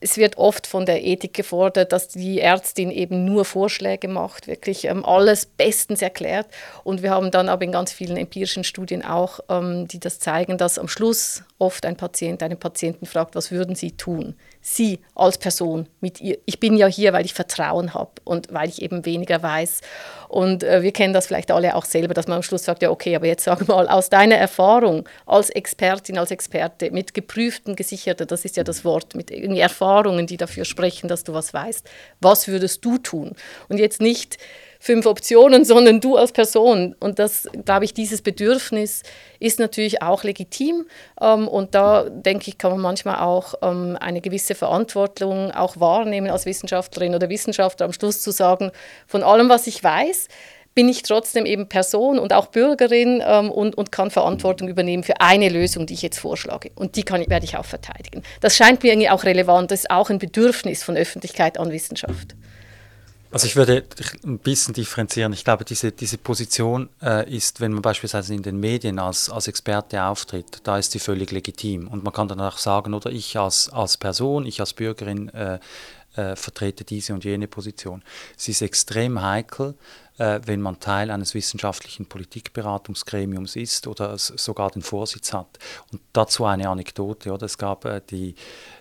es 0.00 0.16
wird 0.16 0.38
oft 0.38 0.66
von 0.66 0.86
der 0.86 1.02
Ethik 1.02 1.34
gefordert, 1.34 1.92
dass 1.92 2.08
die 2.08 2.40
Ärztin 2.40 2.90
eben 2.90 3.26
nur 3.26 3.44
Vorschläge 3.44 4.08
macht, 4.08 4.46
wirklich 4.46 4.86
ähm, 4.86 5.04
alles 5.04 5.44
bestens 5.44 6.00
erklärt. 6.00 6.46
Und 6.84 7.02
wir 7.02 7.10
haben 7.10 7.30
dann 7.30 7.50
aber 7.50 7.64
in 7.64 7.72
ganz 7.72 7.92
vielen 7.92 8.16
empirischen 8.16 8.64
Studien 8.64 9.04
auch, 9.04 9.40
ähm, 9.50 9.88
die 9.88 10.00
das 10.00 10.18
zeigen, 10.18 10.56
dass 10.56 10.78
am 10.78 10.88
Schluss 10.88 11.42
oft 11.58 11.84
ein 11.84 11.96
Patient 11.96 12.42
einen 12.42 12.58
Patienten 12.58 13.04
fragt, 13.04 13.34
was 13.34 13.50
würden 13.50 13.74
Sie 13.74 13.92
tun? 13.92 14.36
Sie 14.66 15.00
als 15.14 15.36
Person 15.36 15.90
mit 16.00 16.22
ihr. 16.22 16.38
Ich 16.46 16.58
bin 16.58 16.74
ja 16.74 16.86
hier, 16.86 17.12
weil 17.12 17.26
ich 17.26 17.34
Vertrauen 17.34 17.92
habe 17.92 18.12
und 18.24 18.50
weil 18.50 18.70
ich 18.70 18.80
eben 18.80 19.04
weniger 19.04 19.42
weiß. 19.42 19.82
Und 20.28 20.64
äh, 20.64 20.80
wir 20.80 20.90
kennen 20.90 21.12
das 21.12 21.26
vielleicht 21.26 21.50
alle 21.50 21.76
auch 21.76 21.84
selber, 21.84 22.14
dass 22.14 22.28
man 22.28 22.36
am 22.36 22.42
Schluss 22.42 22.64
sagt, 22.64 22.80
ja 22.80 22.88
okay, 22.88 23.14
aber 23.14 23.26
jetzt 23.26 23.44
sag 23.44 23.68
mal 23.68 23.86
aus 23.88 24.08
deiner 24.08 24.36
Erfahrung 24.36 25.06
als 25.26 25.50
Expertin, 25.50 26.16
als 26.16 26.30
Experte 26.30 26.90
mit 26.92 27.12
geprüften, 27.12 27.76
gesicherten, 27.76 28.26
das 28.26 28.46
ist 28.46 28.56
ja 28.56 28.64
das 28.64 28.86
Wort, 28.86 29.14
mit 29.14 29.30
Erfahrungen, 29.30 30.26
die 30.26 30.38
dafür 30.38 30.64
sprechen, 30.64 31.08
dass 31.08 31.24
du 31.24 31.34
was 31.34 31.52
weißt, 31.52 31.86
was 32.22 32.48
würdest 32.48 32.82
du 32.86 32.96
tun? 32.96 33.32
Und 33.68 33.76
jetzt 33.76 34.00
nicht 34.00 34.38
fünf 34.84 35.06
Optionen, 35.06 35.64
sondern 35.74 36.00
du 36.00 36.16
als 36.16 36.32
Person. 36.32 36.94
Und 37.00 37.18
das, 37.18 37.48
glaube 37.64 37.86
ich, 37.86 37.94
dieses 37.94 38.20
Bedürfnis 38.20 39.02
ist 39.40 39.58
natürlich 39.58 40.02
auch 40.02 40.24
legitim. 40.24 40.84
Ähm, 41.20 41.48
und 41.48 41.74
da, 41.74 42.08
denke 42.10 42.48
ich, 42.48 42.58
kann 42.58 42.70
man 42.70 42.80
manchmal 42.80 43.20
auch 43.20 43.54
ähm, 43.62 43.96
eine 43.98 44.20
gewisse 44.20 44.54
Verantwortung 44.54 45.50
auch 45.52 45.80
wahrnehmen 45.80 46.30
als 46.30 46.44
Wissenschaftlerin 46.44 47.14
oder 47.14 47.30
Wissenschaftler 47.30 47.86
am 47.86 47.92
Schluss 47.94 48.20
zu 48.20 48.30
sagen, 48.30 48.70
von 49.06 49.22
allem, 49.22 49.48
was 49.48 49.66
ich 49.66 49.82
weiß, 49.82 50.28
bin 50.74 50.88
ich 50.88 51.02
trotzdem 51.02 51.46
eben 51.46 51.68
Person 51.68 52.18
und 52.18 52.32
auch 52.34 52.46
Bürgerin 52.46 53.22
ähm, 53.26 53.50
und, 53.50 53.76
und 53.78 53.90
kann 53.90 54.10
Verantwortung 54.10 54.68
übernehmen 54.68 55.04
für 55.04 55.20
eine 55.20 55.48
Lösung, 55.48 55.86
die 55.86 55.94
ich 55.94 56.02
jetzt 56.02 56.18
vorschlage. 56.18 56.72
Und 56.74 56.96
die 56.96 57.04
kann, 57.04 57.24
werde 57.30 57.46
ich 57.46 57.56
auch 57.56 57.64
verteidigen. 57.64 58.22
Das 58.40 58.56
scheint 58.56 58.82
mir 58.82 58.92
irgendwie 58.92 59.08
auch 59.08 59.24
relevant. 59.24 59.70
Das 59.70 59.80
ist 59.80 59.90
auch 59.90 60.10
ein 60.10 60.18
Bedürfnis 60.18 60.82
von 60.82 60.96
Öffentlichkeit 60.96 61.58
an 61.58 61.70
Wissenschaft. 61.70 62.34
Also 63.34 63.48
ich 63.48 63.56
würde 63.56 63.82
ein 64.24 64.38
bisschen 64.38 64.74
differenzieren. 64.74 65.32
Ich 65.32 65.42
glaube, 65.42 65.64
diese, 65.64 65.90
diese 65.90 66.18
Position 66.18 66.88
äh, 67.02 67.28
ist, 67.28 67.60
wenn 67.60 67.72
man 67.72 67.82
beispielsweise 67.82 68.32
in 68.32 68.44
den 68.44 68.60
Medien 68.60 69.00
als, 69.00 69.28
als 69.28 69.48
Experte 69.48 70.04
auftritt, 70.04 70.60
da 70.62 70.78
ist 70.78 70.92
sie 70.92 71.00
völlig 71.00 71.32
legitim. 71.32 71.88
Und 71.88 72.04
man 72.04 72.12
kann 72.12 72.28
dann 72.28 72.40
auch 72.40 72.58
sagen, 72.58 72.94
oder 72.94 73.10
ich 73.10 73.36
als, 73.36 73.68
als 73.70 73.96
Person, 73.96 74.46
ich 74.46 74.60
als 74.60 74.72
Bürgerin 74.72 75.30
äh, 75.30 75.58
äh, 76.14 76.36
vertrete 76.36 76.84
diese 76.84 77.12
und 77.12 77.24
jene 77.24 77.48
Position. 77.48 78.04
Sie 78.36 78.52
ist 78.52 78.62
extrem 78.62 79.20
heikel, 79.20 79.74
wenn 80.16 80.60
man 80.60 80.78
Teil 80.78 81.10
eines 81.10 81.34
wissenschaftlichen 81.34 82.06
Politikberatungsgremiums 82.06 83.56
ist 83.56 83.88
oder 83.88 84.16
sogar 84.16 84.70
den 84.70 84.82
Vorsitz 84.82 85.32
hat. 85.32 85.58
Und 85.90 86.00
dazu 86.12 86.44
eine 86.44 86.68
Anekdote. 86.68 87.32
Oder? 87.32 87.46
Es 87.46 87.58
gab 87.58 87.84
äh, 87.84 88.00
die 88.08 88.36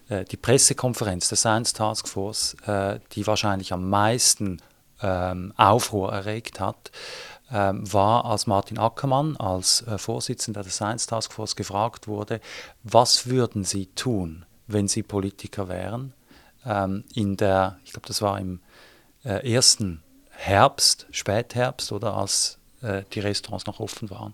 äh, 0.10 0.26
die 0.26 0.38
Pressekonferenz 0.38 1.30
der 1.30 1.38
Science 1.38 1.74
Task 1.74 2.08
Force, 2.08 2.56
äh, 2.66 3.00
die 3.14 3.26
wahrscheinlich 3.28 3.74
am 3.74 3.90
meisten 3.90 4.62
ähm, 5.02 5.54
Aufruhr 5.58 6.12
erregt 6.12 6.60
hat, 6.60 6.92
ähm, 7.52 7.92
war, 7.92 8.26
als 8.26 8.48
Martin 8.48 8.78
Ackermann 8.80 9.38
als 9.38 9.86
äh, 9.88 9.98
Vorsitzender 9.98 10.64
der 10.64 10.72
Science 10.72 11.08
Task 11.08 11.34
Force 11.34 11.56
gefragt 11.56 12.08
wurde, 12.08 12.40
was 12.84 13.28
würden 13.28 13.64
Sie 13.64 13.88
tun, 13.88 14.46
wenn 14.68 14.88
Sie 14.88 15.04
Politiker 15.04 15.68
wären? 15.68 16.14
Ähm, 16.66 17.04
in 17.14 17.38
der, 17.38 17.80
ich 17.84 17.92
glaube, 17.92 18.08
das 18.08 18.22
war 18.22 18.40
im 18.40 18.60
ersten 19.24 20.04
Herbst, 20.36 21.08
Spätherbst 21.12 21.92
oder 21.92 22.16
als 22.16 22.58
die 23.14 23.22
Restaurants 23.22 23.66
noch 23.66 23.80
offen 23.80 24.10
waren. 24.10 24.34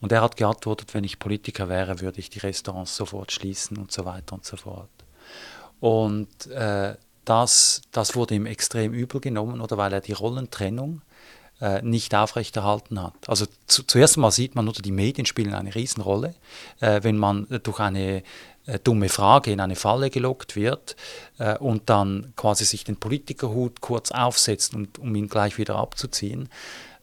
Und 0.00 0.12
er 0.12 0.20
hat 0.20 0.36
geantwortet, 0.36 0.94
wenn 0.94 1.02
ich 1.02 1.18
Politiker 1.18 1.68
wäre, 1.68 2.00
würde 2.00 2.20
ich 2.20 2.30
die 2.30 2.38
Restaurants 2.38 2.94
sofort 2.94 3.32
schließen 3.32 3.76
und 3.76 3.90
so 3.90 4.04
weiter 4.04 4.34
und 4.34 4.44
so 4.44 4.56
fort. 4.56 4.88
Und 5.80 6.46
äh, 6.48 6.94
das, 7.24 7.82
das 7.92 8.14
wurde 8.14 8.34
ihm 8.34 8.46
extrem 8.46 8.92
übel 8.92 9.20
genommen, 9.20 9.60
oder 9.60 9.76
weil 9.78 9.92
er 9.92 10.00
die 10.00 10.12
Rollentrennung 10.12 11.02
äh, 11.62 11.80
nicht 11.80 12.12
aufrechterhalten 12.14 13.00
hat. 13.00 13.14
Also 13.28 13.46
zu, 13.68 13.84
zuerst 13.84 14.16
mal 14.16 14.32
sieht 14.32 14.56
man, 14.56 14.68
oder 14.68 14.82
die 14.82 14.90
Medien 14.90 15.26
spielen 15.26 15.54
eine 15.54 15.74
Riesenrolle, 15.74 16.34
äh, 16.80 17.04
wenn 17.04 17.16
man 17.16 17.46
durch 17.62 17.78
eine 17.78 18.24
äh, 18.66 18.80
dumme 18.82 19.08
Frage 19.08 19.52
in 19.52 19.60
eine 19.60 19.76
Falle 19.76 20.10
gelockt 20.10 20.56
wird 20.56 20.96
äh, 21.38 21.56
und 21.58 21.88
dann 21.88 22.32
quasi 22.34 22.64
sich 22.64 22.82
den 22.82 22.96
Politikerhut 22.96 23.80
kurz 23.80 24.10
aufsetzt, 24.10 24.74
und, 24.74 24.98
um 24.98 25.14
ihn 25.14 25.28
gleich 25.28 25.56
wieder 25.56 25.76
abzuziehen. 25.76 26.48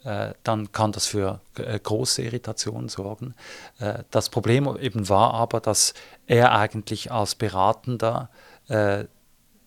Äh, 0.04 0.34
dann 0.44 0.74
kann 0.74 0.92
das 0.92 1.06
für 1.06 1.40
äh, 1.56 1.80
große 1.80 2.22
Irritationen 2.22 2.90
sorgen. 2.90 3.36
Äh, 3.80 4.04
das 4.12 4.30
Problem 4.30 4.78
eben 4.78 5.08
war 5.08 5.34
aber, 5.34 5.62
dass 5.62 5.94
er 6.28 6.54
eigentlich 6.54 7.12
als 7.12 7.36
Beratender 7.36 8.30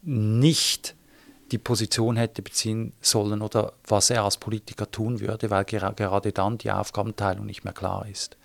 nicht 0.02 0.94
die 1.53 1.59
Position 1.59 2.17
hätte 2.17 2.43
beziehen 2.43 2.95
sollen 3.01 3.43
oder 3.43 3.75
was 3.87 4.11
er 4.11 4.25
als 4.25 4.38
Politiker 4.38 4.91
tun 4.91 5.21
würde, 5.21 5.51
weil 5.51 5.65
gerade 5.65 6.33
dann 6.33 6.59
die 6.59 6.73
Aufgabenteilung 6.73 7.47
nicht 7.47 7.65
mehr 7.65 7.75
klar 7.75 8.07
ist. 8.11 8.37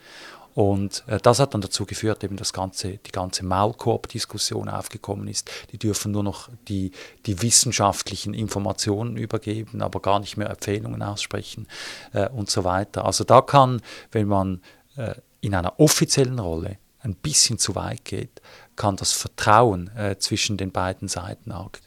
Und 0.53 1.03
äh, 1.07 1.19
das 1.21 1.39
hat 1.39 1.53
dann 1.53 1.61
dazu 1.61 1.85
geführt, 1.85 2.23
eben 2.23 2.35
das 2.35 2.51
ganze, 2.51 2.97
die 2.97 3.11
ganze 3.11 3.45
Maulkorb-Diskussion 3.45 4.69
aufgekommen 4.69 5.27
ist. 5.27 5.51
Die 5.71 5.77
dürfen 5.77 6.11
nur 6.11 6.23
noch 6.23 6.49
die, 6.67 6.91
die 7.27 7.41
wissenschaftlichen 7.43 8.33
Informationen 8.33 9.17
übergeben, 9.17 9.83
aber 9.83 9.99
gar 9.99 10.19
nicht 10.19 10.35
mehr 10.35 10.49
Empfehlungen 10.49 11.03
aussprechen 11.03 11.67
äh, 12.13 12.27
und 12.29 12.49
so 12.49 12.63
weiter. 12.63 13.05
Also 13.05 13.23
da 13.23 13.41
kann, 13.41 13.81
wenn 14.11 14.27
man 14.27 14.61
äh, 14.95 15.13
in 15.41 15.53
einer 15.53 15.79
offiziellen 15.79 16.39
Rolle 16.39 16.79
ein 17.01 17.13
bisschen 17.13 17.59
zu 17.59 17.75
weit 17.75 18.03
geht, 18.03 18.41
kann 18.75 18.95
das 18.95 19.13
Vertrauen 19.13 19.95
äh, 19.95 20.17
zwischen 20.17 20.57
den 20.57 20.71
beiden 20.71 21.07
Seiten 21.07 21.51
arg 21.51 21.79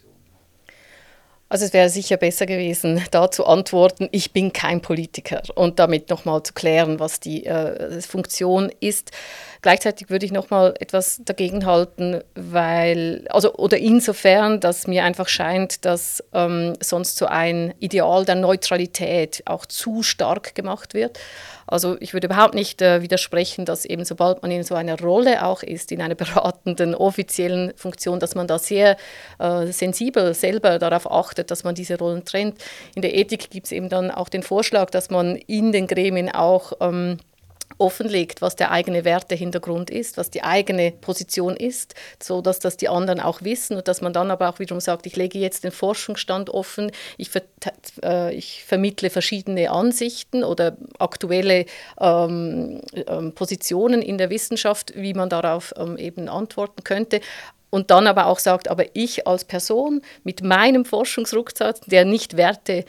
also 1.51 1.65
es 1.65 1.73
wäre 1.73 1.89
sicher 1.89 2.15
besser 2.15 2.45
gewesen, 2.45 3.03
da 3.11 3.29
zu 3.29 3.45
antworten, 3.45 4.07
ich 4.13 4.31
bin 4.31 4.53
kein 4.53 4.79
Politiker 4.79 5.41
und 5.55 5.79
damit 5.79 6.09
nochmal 6.09 6.41
zu 6.43 6.53
klären, 6.53 6.97
was 6.97 7.19
die 7.19 7.45
äh, 7.45 8.01
Funktion 8.01 8.71
ist. 8.79 9.11
Gleichzeitig 9.61 10.09
würde 10.09 10.25
ich 10.25 10.31
nochmal 10.31 10.73
etwas 10.79 11.19
dagegen 11.25 11.65
halten, 11.65 12.21
weil, 12.35 13.25
also, 13.29 13.53
oder 13.55 13.77
insofern, 13.77 14.61
dass 14.61 14.87
mir 14.87 15.03
einfach 15.03 15.27
scheint, 15.27 15.83
dass 15.83 16.23
ähm, 16.33 16.73
sonst 16.79 17.17
so 17.17 17.25
ein 17.25 17.73
Ideal 17.79 18.23
der 18.23 18.35
Neutralität 18.35 19.43
auch 19.43 19.65
zu 19.65 20.03
stark 20.03 20.55
gemacht 20.55 20.93
wird. 20.93 21.19
Also 21.71 21.95
ich 21.99 22.13
würde 22.13 22.27
überhaupt 22.27 22.53
nicht 22.53 22.81
äh, 22.81 23.01
widersprechen, 23.01 23.65
dass 23.65 23.85
eben 23.85 24.03
sobald 24.03 24.41
man 24.41 24.51
in 24.51 24.63
so 24.63 24.75
einer 24.75 24.99
Rolle 24.99 25.45
auch 25.45 25.63
ist, 25.63 25.91
in 25.91 26.01
einer 26.01 26.15
beratenden, 26.21 26.93
offiziellen 26.93 27.73
Funktion, 27.75 28.19
dass 28.19 28.35
man 28.35 28.45
da 28.47 28.59
sehr 28.59 28.97
äh, 29.39 29.67
sensibel 29.67 30.33
selber 30.33 30.79
darauf 30.79 31.09
achtet, 31.09 31.49
dass 31.49 31.63
man 31.63 31.73
diese 31.73 31.97
Rollen 31.97 32.25
trennt. 32.25 32.57
In 32.93 33.01
der 33.01 33.15
Ethik 33.15 33.49
gibt 33.49 33.67
es 33.67 33.71
eben 33.71 33.89
dann 33.89 34.11
auch 34.11 34.29
den 34.29 34.43
Vorschlag, 34.43 34.89
dass 34.89 35.09
man 35.09 35.35
in 35.35 35.71
den 35.71 35.87
Gremien 35.87 36.29
auch 36.29 36.73
ähm, 36.81 37.17
offenlegt, 37.81 38.41
was 38.43 38.55
der 38.55 38.71
eigene 38.71 39.03
Wertehintergrund 39.05 39.89
ist, 39.89 40.17
was 40.17 40.29
die 40.29 40.43
eigene 40.43 40.91
Position 40.91 41.55
ist, 41.55 41.95
so 42.21 42.41
dass 42.41 42.59
das 42.59 42.77
die 42.77 42.87
anderen 42.87 43.19
auch 43.19 43.41
wissen 43.41 43.75
und 43.75 43.87
dass 43.87 44.01
man 44.01 44.13
dann 44.13 44.29
aber 44.29 44.49
auch 44.49 44.59
wiederum 44.59 44.79
sagt, 44.79 45.07
ich 45.07 45.15
lege 45.15 45.39
jetzt 45.39 45.63
den 45.63 45.71
Forschungsstand 45.71 46.51
offen, 46.51 46.91
ich, 47.17 47.31
ver 47.31 47.41
äh, 48.03 48.33
ich 48.35 48.63
vermittle 48.63 49.09
verschiedene 49.09 49.71
Ansichten 49.71 50.43
oder 50.43 50.77
aktuelle 50.99 51.65
ähm, 51.99 52.81
ähm, 53.07 53.33
Positionen 53.33 54.03
in 54.03 54.19
der 54.19 54.29
Wissenschaft, 54.29 54.93
wie 54.95 55.15
man 55.15 55.29
darauf 55.29 55.73
ähm, 55.75 55.97
eben 55.97 56.29
antworten 56.29 56.83
könnte. 56.83 57.19
Und 57.71 57.89
dann 57.89 58.05
aber 58.05 58.27
auch 58.27 58.39
sagt, 58.39 58.67
aber 58.67 58.85
ich 58.93 59.25
als 59.25 59.45
Person 59.45 60.01
mit 60.23 60.43
meinem 60.43 60.85
Forschungsrucksack, 60.85 61.77
der 61.87 62.05
nicht 62.05 62.37
Werte 62.37 62.85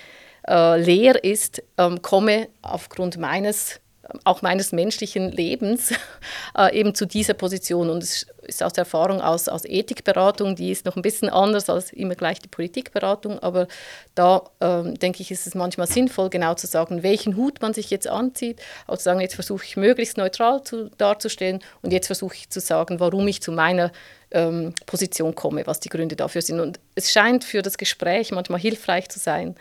äh, 0.47 0.81
leer 0.81 1.25
ist, 1.25 1.63
ähm, 1.79 2.03
komme 2.03 2.49
aufgrund 2.63 3.17
meines 3.17 3.81
auch 4.25 4.43
meines 4.43 4.73
menschlichen 4.73 5.31
Lebens 5.31 5.93
äh, 6.59 6.79
eben 6.79 6.95
zu 6.95 7.07
dieser 7.07 7.35
Position. 7.35 7.91
Und 7.91 8.03
es 8.03 8.27
ist 8.43 8.63
aus 8.63 8.73
der 8.73 8.83
Erfahrung 8.83 9.21
aus, 9.21 9.49
aus 9.49 9.65
Ethikberatung, 9.65 10.57
die 10.57 10.71
ist 10.71 10.85
noch 10.85 10.97
ein 10.97 11.03
bisschen 11.03 11.29
anders 11.29 11.71
als 11.71 11.93
immer 11.93 12.15
gleich 12.15 12.41
die 12.41 12.49
Politikberatung, 12.49 13.39
aber 13.39 13.69
da 14.15 14.43
ähm, 14.61 14.99
denke 14.99 15.23
ich, 15.23 15.31
ist 15.31 15.47
es 15.47 15.55
manchmal 15.55 15.87
sinnvoll, 15.87 16.31
genau 16.31 16.55
zu 16.55 16.67
sagen, 16.67 17.03
welchen 17.03 17.37
Hut 17.37 17.63
man 17.63 17.73
sich 17.73 17.91
jetzt 17.91 18.09
anzieht, 18.09 18.61
auch 18.87 18.99
zu 18.99 19.05
sagen, 19.05 19.21
jetzt 19.21 19.35
versuche 19.35 19.65
ich 19.65 19.77
möglichst 19.77 20.17
neutral 20.17 20.65
zu, 20.65 20.91
darzustellen 20.99 21.61
und 21.83 21.93
jetzt 21.93 22.09
versuche 22.09 22.35
ich 22.35 22.51
zu 22.51 22.61
sagen, 22.61 22.99
warum 22.99 23.29
ich 23.29 23.41
zu 23.41 23.53
meiner 23.53 23.93
ähm, 24.33 24.75
Position 24.87 25.35
komme, 25.35 25.67
was 25.67 25.81
die 25.81 25.89
Gründe 25.89 26.17
dafür 26.17 26.43
sind. 26.43 26.59
Und 26.61 26.81
es 26.95 27.13
scheint 27.13 27.45
für 27.45 27.63
das 27.63 27.79
Gespräch 27.79 28.33
manchmal 28.33 28.61
hilfreich 28.61 29.09
zu 29.09 29.19
sein, 29.19 29.55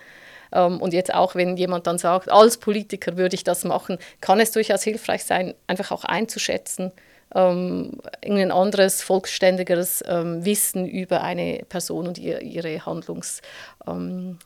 und 0.52 0.94
jetzt 0.94 1.14
auch, 1.14 1.36
wenn 1.36 1.56
jemand 1.56 1.88
dann 1.88 1.98
sagt, 1.98 2.30
als 2.30 2.58
Politiker 2.58 3.16
würde 3.16 3.36
ich 3.36 3.44
das 3.44 3.64
machen, 3.64 3.98
kann 4.20 4.40
es 4.40 4.52
durchaus 4.52 4.84
hilfreich 4.84 5.24
sein, 5.24 5.54
einfach 5.68 5.92
auch 5.92 6.04
einzuschätzen, 6.04 6.92
ähm, 7.34 8.00
irgendein 8.22 8.52
anderes, 8.52 9.02
vollständigeres 9.02 10.04
ähm, 10.08 10.44
Wissen 10.44 10.86
über 10.86 11.22
eine 11.22 11.64
Person 11.70 12.08
und 12.08 12.18
ihr, 12.18 12.42
ihre 12.42 12.86
Handlungsweisen 12.86 14.38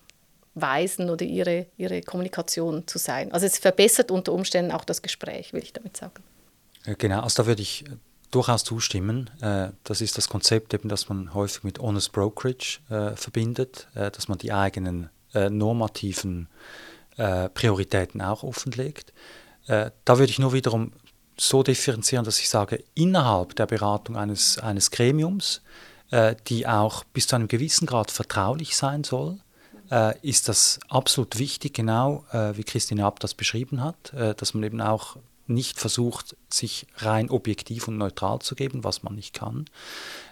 ähm, 0.99 1.09
oder 1.09 1.25
ihre, 1.25 1.65
ihre 1.77 2.01
Kommunikation 2.01 2.87
zu 2.87 2.97
sein. 2.97 3.31
Also 3.31 3.45
es 3.45 3.57
verbessert 3.57 4.11
unter 4.11 4.33
Umständen 4.33 4.71
auch 4.71 4.85
das 4.85 5.01
Gespräch, 5.01 5.53
will 5.53 5.63
ich 5.63 5.73
damit 5.73 5.97
sagen. 5.97 6.23
Genau, 6.99 7.21
also 7.21 7.41
da 7.41 7.47
würde 7.47 7.63
ich 7.63 7.85
durchaus 8.29 8.63
zustimmen. 8.63 9.31
Äh, 9.41 9.69
das 9.83 10.01
ist 10.01 10.17
das 10.17 10.29
Konzept, 10.29 10.73
eben, 10.73 10.89
das 10.89 11.09
man 11.09 11.33
häufig 11.33 11.63
mit 11.63 11.79
Honest 11.79 12.11
Brokerage 12.11 12.79
äh, 12.89 13.15
verbindet, 13.15 13.87
äh, 13.95 14.11
dass 14.11 14.27
man 14.27 14.37
die 14.37 14.53
eigenen 14.53 15.09
äh, 15.35 15.49
normativen 15.49 16.47
äh, 17.17 17.49
Prioritäten 17.49 18.21
auch 18.21 18.43
offenlegt. 18.43 19.13
Äh, 19.67 19.91
da 20.05 20.17
würde 20.17 20.31
ich 20.31 20.39
nur 20.39 20.53
wiederum 20.53 20.91
so 21.37 21.63
differenzieren, 21.63 22.25
dass 22.25 22.39
ich 22.39 22.49
sage, 22.49 22.83
innerhalb 22.93 23.55
der 23.55 23.65
Beratung 23.65 24.15
eines, 24.15 24.57
eines 24.57 24.89
Gremiums, 24.89 25.61
die 26.47 26.65
auch 26.65 27.03
bis 27.03 27.27
zu 27.27 27.35
einem 27.35 27.49
gewissen 27.49 27.87
Grad 27.87 28.09
vertraulich 28.09 28.77
sein 28.77 29.03
soll, 29.03 29.39
ist 30.21 30.47
das 30.47 30.79
absolut 30.87 31.37
wichtig, 31.37 31.73
genau 31.73 32.23
wie 32.31 32.63
Christine 32.63 33.03
Abt 33.03 33.25
das 33.25 33.33
beschrieben 33.33 33.83
hat, 33.83 34.13
dass 34.37 34.53
man 34.53 34.63
eben 34.63 34.79
auch 34.79 35.17
nicht 35.47 35.79
versucht, 35.79 36.35
sich 36.49 36.87
rein 36.97 37.29
objektiv 37.29 37.87
und 37.87 37.97
neutral 37.97 38.39
zu 38.39 38.55
geben, 38.55 38.83
was 38.83 39.03
man 39.03 39.15
nicht 39.15 39.33
kann. 39.33 39.65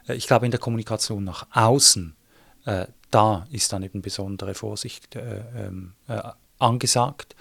Äh, 0.08 0.16
ich 0.16 0.28
glaube, 0.28 0.46
in 0.46 0.52
der 0.52 0.60
Kommunikation 0.60 1.24
nach 1.24 1.48
außen, 1.52 2.16
äh, 2.65 2.88
da 3.12 3.47
ist 3.52 3.73
dann 3.73 3.84
eben 3.84 4.02
besondere 4.02 4.54
Vorsicht 4.54 5.15
äh, 5.15 5.43
ähm, 5.56 5.93
äh, 6.08 6.21
angesagt. 6.60 7.36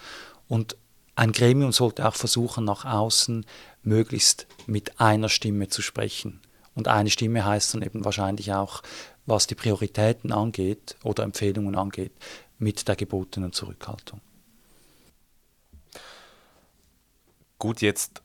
Und 0.49 0.77
ein 1.15 1.33
Gremium 1.33 1.73
sollte 1.73 2.07
auch 2.07 2.15
versuchen, 2.15 2.65
nach 2.65 2.85
außen 2.85 3.47
möglichst 3.83 4.47
mit 4.67 5.01
einer 5.01 5.29
Stimme 5.29 5.69
zu 5.69 5.83
sprechen. 5.83 6.41
Und 6.75 6.89
eine 6.89 7.11
Stimme 7.11 7.45
heißt 7.45 7.75
dann 7.75 7.83
eben 7.83 8.05
wahrscheinlich 8.05 8.53
auch, 8.53 8.83
was 9.27 9.47
die 9.47 9.55
Prioritäten 9.55 10.33
angeht 10.33 10.97
oder 11.05 11.23
Empfehlungen 11.23 11.77
angeht, 11.77 12.13
mit 12.59 12.89
der 12.89 12.97
gebotenen 12.97 13.53
Zurückhaltung. 13.53 14.21
Gut, 17.59 17.81
jetzt 17.81 18.23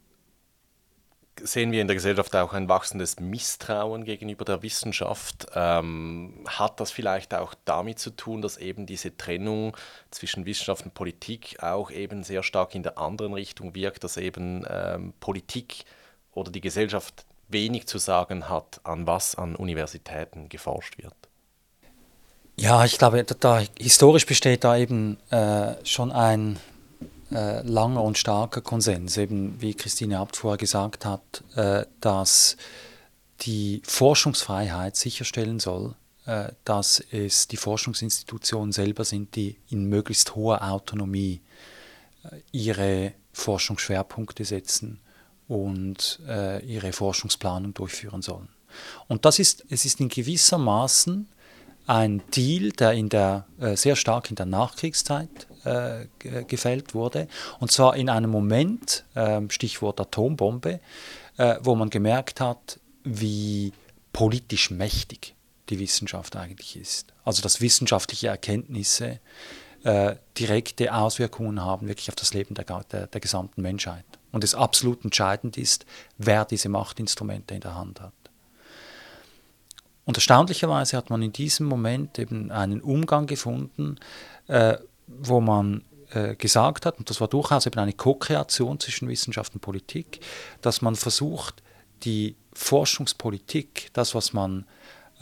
sehen 1.43 1.71
wir 1.71 1.81
in 1.81 1.87
der 1.87 1.95
Gesellschaft 1.95 2.35
auch 2.35 2.53
ein 2.53 2.69
wachsendes 2.69 3.19
Misstrauen 3.19 4.03
gegenüber 4.03 4.45
der 4.45 4.63
Wissenschaft. 4.63 5.47
Ähm, 5.53 6.43
hat 6.47 6.79
das 6.79 6.91
vielleicht 6.91 7.33
auch 7.33 7.53
damit 7.65 7.99
zu 7.99 8.11
tun, 8.11 8.41
dass 8.41 8.57
eben 8.57 8.85
diese 8.85 9.15
Trennung 9.15 9.75
zwischen 10.11 10.45
Wissenschaft 10.45 10.85
und 10.85 10.93
Politik 10.93 11.61
auch 11.61 11.91
eben 11.91 12.23
sehr 12.23 12.43
stark 12.43 12.75
in 12.75 12.83
der 12.83 12.97
anderen 12.97 13.33
Richtung 13.33 13.75
wirkt, 13.75 14.03
dass 14.03 14.17
eben 14.17 14.65
ähm, 14.69 15.13
Politik 15.19 15.85
oder 16.33 16.51
die 16.51 16.61
Gesellschaft 16.61 17.25
wenig 17.47 17.87
zu 17.87 17.97
sagen 17.97 18.49
hat, 18.49 18.81
an 18.83 19.07
was 19.07 19.35
an 19.35 19.55
Universitäten 19.55 20.49
geforscht 20.49 20.97
wird? 20.97 21.15
Ja, 22.59 22.83
ich 22.85 22.97
glaube, 22.97 23.23
da, 23.23 23.35
da 23.39 23.63
historisch 23.79 24.25
besteht 24.25 24.63
da 24.63 24.75
eben 24.75 25.17
äh, 25.29 25.75
schon 25.85 26.11
ein 26.11 26.59
äh, 27.31 27.61
langer 27.61 28.03
und 28.03 28.17
starker 28.17 28.61
Konsens, 28.61 29.17
eben 29.17 29.61
wie 29.61 29.73
Christine 29.73 30.19
Abt 30.19 30.37
vorher 30.37 30.57
gesagt 30.57 31.05
hat, 31.05 31.43
äh, 31.55 31.85
dass 31.99 32.57
die 33.41 33.81
Forschungsfreiheit 33.85 34.95
sicherstellen 34.95 35.59
soll, 35.59 35.95
äh, 36.25 36.49
dass 36.63 37.03
es 37.11 37.47
die 37.47 37.57
Forschungsinstitutionen 37.57 38.71
selber 38.71 39.05
sind, 39.05 39.35
die 39.35 39.57
in 39.69 39.85
möglichst 39.85 40.35
hoher 40.35 40.61
Autonomie 40.61 41.41
äh, 42.23 42.37
ihre 42.51 43.13
Forschungsschwerpunkte 43.33 44.45
setzen 44.45 44.99
und 45.47 46.19
äh, 46.27 46.65
ihre 46.65 46.91
Forschungsplanung 46.91 47.73
durchführen 47.73 48.21
sollen. 48.21 48.49
Und 49.07 49.25
das 49.25 49.39
ist, 49.39 49.65
es 49.69 49.85
ist 49.85 49.99
in 49.99 50.09
gewisser 50.09 50.57
Maßen 50.57 51.27
ein 51.85 52.21
Deal, 52.35 52.71
der, 52.71 52.91
in 52.91 53.09
der 53.09 53.45
äh, 53.59 53.75
sehr 53.77 53.95
stark 53.95 54.29
in 54.29 54.35
der 54.35 54.45
Nachkriegszeit 54.45 55.47
äh, 55.67 56.43
gefällt 56.45 56.93
wurde. 56.93 57.27
Und 57.59 57.71
zwar 57.71 57.95
in 57.95 58.09
einem 58.09 58.29
Moment, 58.29 59.03
äh, 59.15 59.41
Stichwort 59.49 59.99
Atombombe, 59.99 60.79
äh, 61.37 61.55
wo 61.61 61.75
man 61.75 61.89
gemerkt 61.89 62.41
hat, 62.41 62.79
wie 63.03 63.73
politisch 64.13 64.71
mächtig 64.71 65.35
die 65.69 65.79
Wissenschaft 65.79 66.35
eigentlich 66.35 66.75
ist. 66.77 67.13
Also 67.23 67.41
dass 67.41 67.61
wissenschaftliche 67.61 68.27
Erkenntnisse 68.27 69.19
äh, 69.83 70.15
direkte 70.37 70.93
Auswirkungen 70.93 71.63
haben 71.63 71.87
wirklich 71.87 72.09
auf 72.09 72.15
das 72.15 72.33
Leben 72.33 72.55
der, 72.55 72.65
der, 72.91 73.07
der 73.07 73.21
gesamten 73.21 73.61
Menschheit. 73.61 74.05
Und 74.31 74.43
es 74.43 74.55
absolut 74.55 75.03
entscheidend 75.03 75.57
ist, 75.57 75.85
wer 76.17 76.45
diese 76.45 76.69
Machtinstrumente 76.69 77.55
in 77.55 77.61
der 77.61 77.75
Hand 77.75 78.01
hat. 78.01 78.13
Und 80.05 80.15
erstaunlicherweise 80.15 80.95
hat 80.95 81.09
man 81.09 81.21
in 81.21 81.33
diesem 81.33 81.67
Moment 81.67 82.17
eben 82.17 82.49
einen 82.49 82.81
Umgang 82.81 83.27
gefunden, 83.27 83.97
wo 85.07 85.41
man 85.41 85.83
äh, 86.11 86.35
gesagt 86.35 86.85
hat, 86.85 86.99
und 86.99 87.09
das 87.09 87.19
war 87.19 87.27
durchaus 87.27 87.65
eben 87.65 87.79
eine 87.79 87.93
Co-Kreation 87.93 88.79
zwischen 88.79 89.07
Wissenschaft 89.07 89.53
und 89.53 89.61
Politik, 89.61 90.19
dass 90.61 90.81
man 90.81 90.95
versucht, 90.95 91.63
die 92.03 92.35
Forschungspolitik, 92.53 93.89
das, 93.93 94.13
was 94.13 94.33
man 94.33 94.65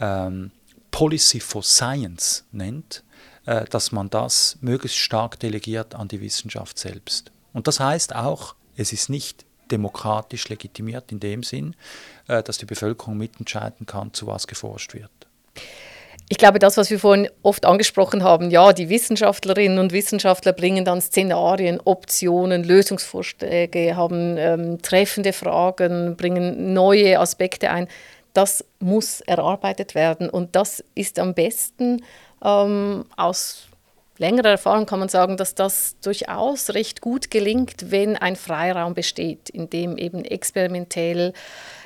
ähm, 0.00 0.50
Policy 0.90 1.40
for 1.40 1.62
Science 1.62 2.44
nennt, 2.52 3.02
äh, 3.46 3.64
dass 3.66 3.92
man 3.92 4.10
das 4.10 4.58
möglichst 4.60 4.98
stark 4.98 5.38
delegiert 5.40 5.94
an 5.94 6.08
die 6.08 6.20
Wissenschaft 6.20 6.78
selbst. 6.78 7.30
Und 7.52 7.66
das 7.66 7.80
heißt 7.80 8.14
auch, 8.14 8.54
es 8.76 8.92
ist 8.92 9.08
nicht 9.08 9.44
demokratisch 9.70 10.48
legitimiert 10.48 11.10
in 11.10 11.20
dem 11.20 11.42
Sinn, 11.42 11.74
äh, 12.28 12.42
dass 12.42 12.58
die 12.58 12.66
Bevölkerung 12.66 13.16
mitentscheiden 13.16 13.86
kann, 13.86 14.12
zu 14.12 14.26
was 14.26 14.46
geforscht 14.46 14.94
wird. 14.94 15.10
Ich 16.28 16.38
glaube, 16.38 16.58
das, 16.58 16.76
was 16.76 16.90
wir 16.90 16.98
vorhin 16.98 17.28
oft 17.42 17.64
angesprochen 17.64 18.24
haben, 18.24 18.50
ja, 18.50 18.72
die 18.72 18.88
Wissenschaftlerinnen 18.88 19.78
und 19.78 19.92
Wissenschaftler 19.92 20.52
bringen 20.52 20.84
dann 20.84 21.00
Szenarien, 21.00 21.80
Optionen, 21.84 22.64
Lösungsvorschläge, 22.64 23.94
haben 23.94 24.36
ähm, 24.36 24.82
treffende 24.82 25.32
Fragen, 25.32 26.16
bringen 26.16 26.72
neue 26.72 27.20
Aspekte 27.20 27.70
ein. 27.70 27.86
Das 28.32 28.64
muss 28.80 29.20
erarbeitet 29.20 29.94
werden 29.94 30.28
und 30.28 30.56
das 30.56 30.82
ist 30.96 31.20
am 31.20 31.32
besten 31.32 32.02
ähm, 32.44 33.04
aus 33.16 33.65
längerer 34.18 34.50
Erfahrung 34.50 34.86
kann 34.86 34.98
man 34.98 35.08
sagen, 35.08 35.36
dass 35.36 35.54
das 35.54 35.96
durchaus 36.00 36.74
recht 36.74 37.00
gut 37.00 37.30
gelingt, 37.30 37.90
wenn 37.90 38.16
ein 38.16 38.36
Freiraum 38.36 38.94
besteht, 38.94 39.48
in 39.48 39.70
dem 39.70 39.98
eben 39.98 40.24
experimentell 40.24 41.32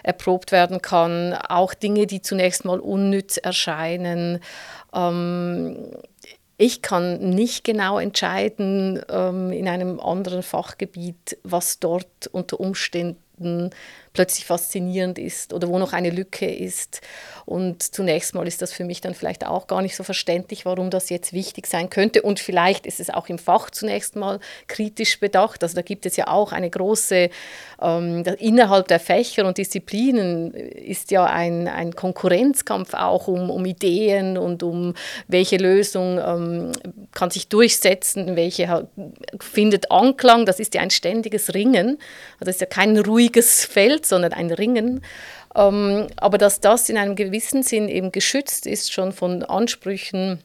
erprobt 0.02 0.52
werden 0.52 0.82
kann, 0.82 1.34
auch 1.34 1.74
Dinge, 1.74 2.06
die 2.06 2.22
zunächst 2.22 2.64
mal 2.64 2.80
unnütz 2.80 3.36
erscheinen. 3.36 4.40
Ähm, 4.94 5.92
ich 6.56 6.82
kann 6.82 7.30
nicht 7.30 7.64
genau 7.64 7.98
entscheiden 7.98 9.00
ähm, 9.08 9.50
in 9.50 9.66
einem 9.66 9.98
anderen 9.98 10.42
Fachgebiet, 10.42 11.38
was 11.42 11.78
dort 11.78 12.26
unter 12.32 12.60
Umständen 12.60 13.70
plötzlich 14.12 14.44
faszinierend 14.44 15.18
ist 15.18 15.52
oder 15.52 15.68
wo 15.68 15.78
noch 15.78 15.92
eine 15.92 16.10
Lücke 16.10 16.52
ist. 16.52 17.00
Und 17.46 17.82
zunächst 17.82 18.34
mal 18.34 18.46
ist 18.46 18.62
das 18.62 18.72
für 18.72 18.84
mich 18.84 19.00
dann 19.00 19.14
vielleicht 19.14 19.46
auch 19.46 19.66
gar 19.66 19.82
nicht 19.82 19.96
so 19.96 20.04
verständlich, 20.04 20.64
warum 20.66 20.90
das 20.90 21.10
jetzt 21.10 21.32
wichtig 21.32 21.66
sein 21.66 21.90
könnte. 21.90 22.22
Und 22.22 22.40
vielleicht 22.40 22.86
ist 22.86 23.00
es 23.00 23.10
auch 23.10 23.28
im 23.28 23.38
Fach 23.38 23.70
zunächst 23.70 24.16
mal 24.16 24.40
kritisch 24.66 25.20
bedacht. 25.20 25.62
Also 25.62 25.74
da 25.74 25.82
gibt 25.82 26.06
es 26.06 26.16
ja 26.16 26.28
auch 26.28 26.52
eine 26.52 26.70
große, 26.70 27.30
ähm, 27.80 28.24
innerhalb 28.38 28.88
der 28.88 29.00
Fächer 29.00 29.46
und 29.46 29.58
Disziplinen 29.58 30.52
ist 30.54 31.10
ja 31.10 31.24
ein, 31.24 31.68
ein 31.68 31.94
Konkurrenzkampf 31.94 32.94
auch 32.94 33.28
um, 33.28 33.50
um 33.50 33.64
Ideen 33.64 34.38
und 34.38 34.62
um 34.62 34.94
welche 35.28 35.56
Lösung 35.56 36.18
ähm, 36.18 36.72
kann 37.12 37.30
sich 37.30 37.48
durchsetzen, 37.48 38.36
welche 38.36 38.88
findet 39.38 39.90
Anklang. 39.90 40.46
Das 40.46 40.60
ist 40.60 40.74
ja 40.74 40.80
ein 40.80 40.90
ständiges 40.90 41.54
Ringen. 41.54 41.98
Also 42.34 42.46
das 42.46 42.56
ist 42.56 42.60
ja 42.60 42.66
kein 42.66 42.98
ruhiges 42.98 43.64
Feld 43.64 43.99
Gewalt, 44.00 44.06
sondern 44.06 44.32
ein 44.32 44.50
Ringen. 44.50 45.02
Ähm, 45.54 46.06
aber 46.16 46.38
dass 46.38 46.60
das 46.60 46.88
in 46.88 46.96
einem 46.96 47.16
gewissen 47.16 47.62
Sinn 47.62 47.88
eben 47.88 48.12
geschützt 48.12 48.66
ist 48.66 48.92
schon 48.92 49.12
von 49.12 49.42
Ansprüchen 49.42 50.42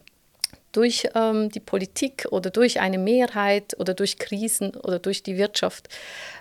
durch 0.72 1.08
ähm, 1.16 1.50
die 1.50 1.62
Politik 1.62 2.28
oder 2.32 2.50
durch 2.50 2.82
eine 2.82 2.98
Mehrheit 2.98 3.76
oder 3.80 3.94
durch 3.94 4.18
Krisen 4.18 4.76
oder 4.76 5.00
durch 5.00 5.24
die 5.24 5.38
Wirtschaft, 5.38 5.88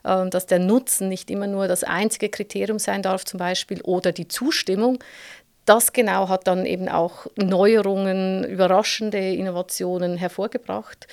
äh, 0.03 0.29
dass 0.29 0.47
der 0.47 0.59
Nutzen 0.59 1.09
nicht 1.09 1.31
immer 1.31 1.47
nur 1.47 1.69
das 1.69 1.85
einzige 1.85 2.29
Kriterium 2.29 2.79
sein 2.79 3.03
darf, 3.03 3.25
zum 3.25 3.39
Beispiel, 3.39 3.81
oder 3.83 4.13
die 4.13 4.27
Zustimmung. 4.29 4.99
Das 5.67 5.93
genau 5.93 6.29
hat 6.29 6.47
dann 6.47 6.67
eben 6.67 6.89
auch 6.89 7.27
Neuerungen, 7.37 8.45
überraschende 8.45 9.19
Innovationen 9.19 10.19
hervorgebracht 10.19 11.07
ähm, 11.07 11.13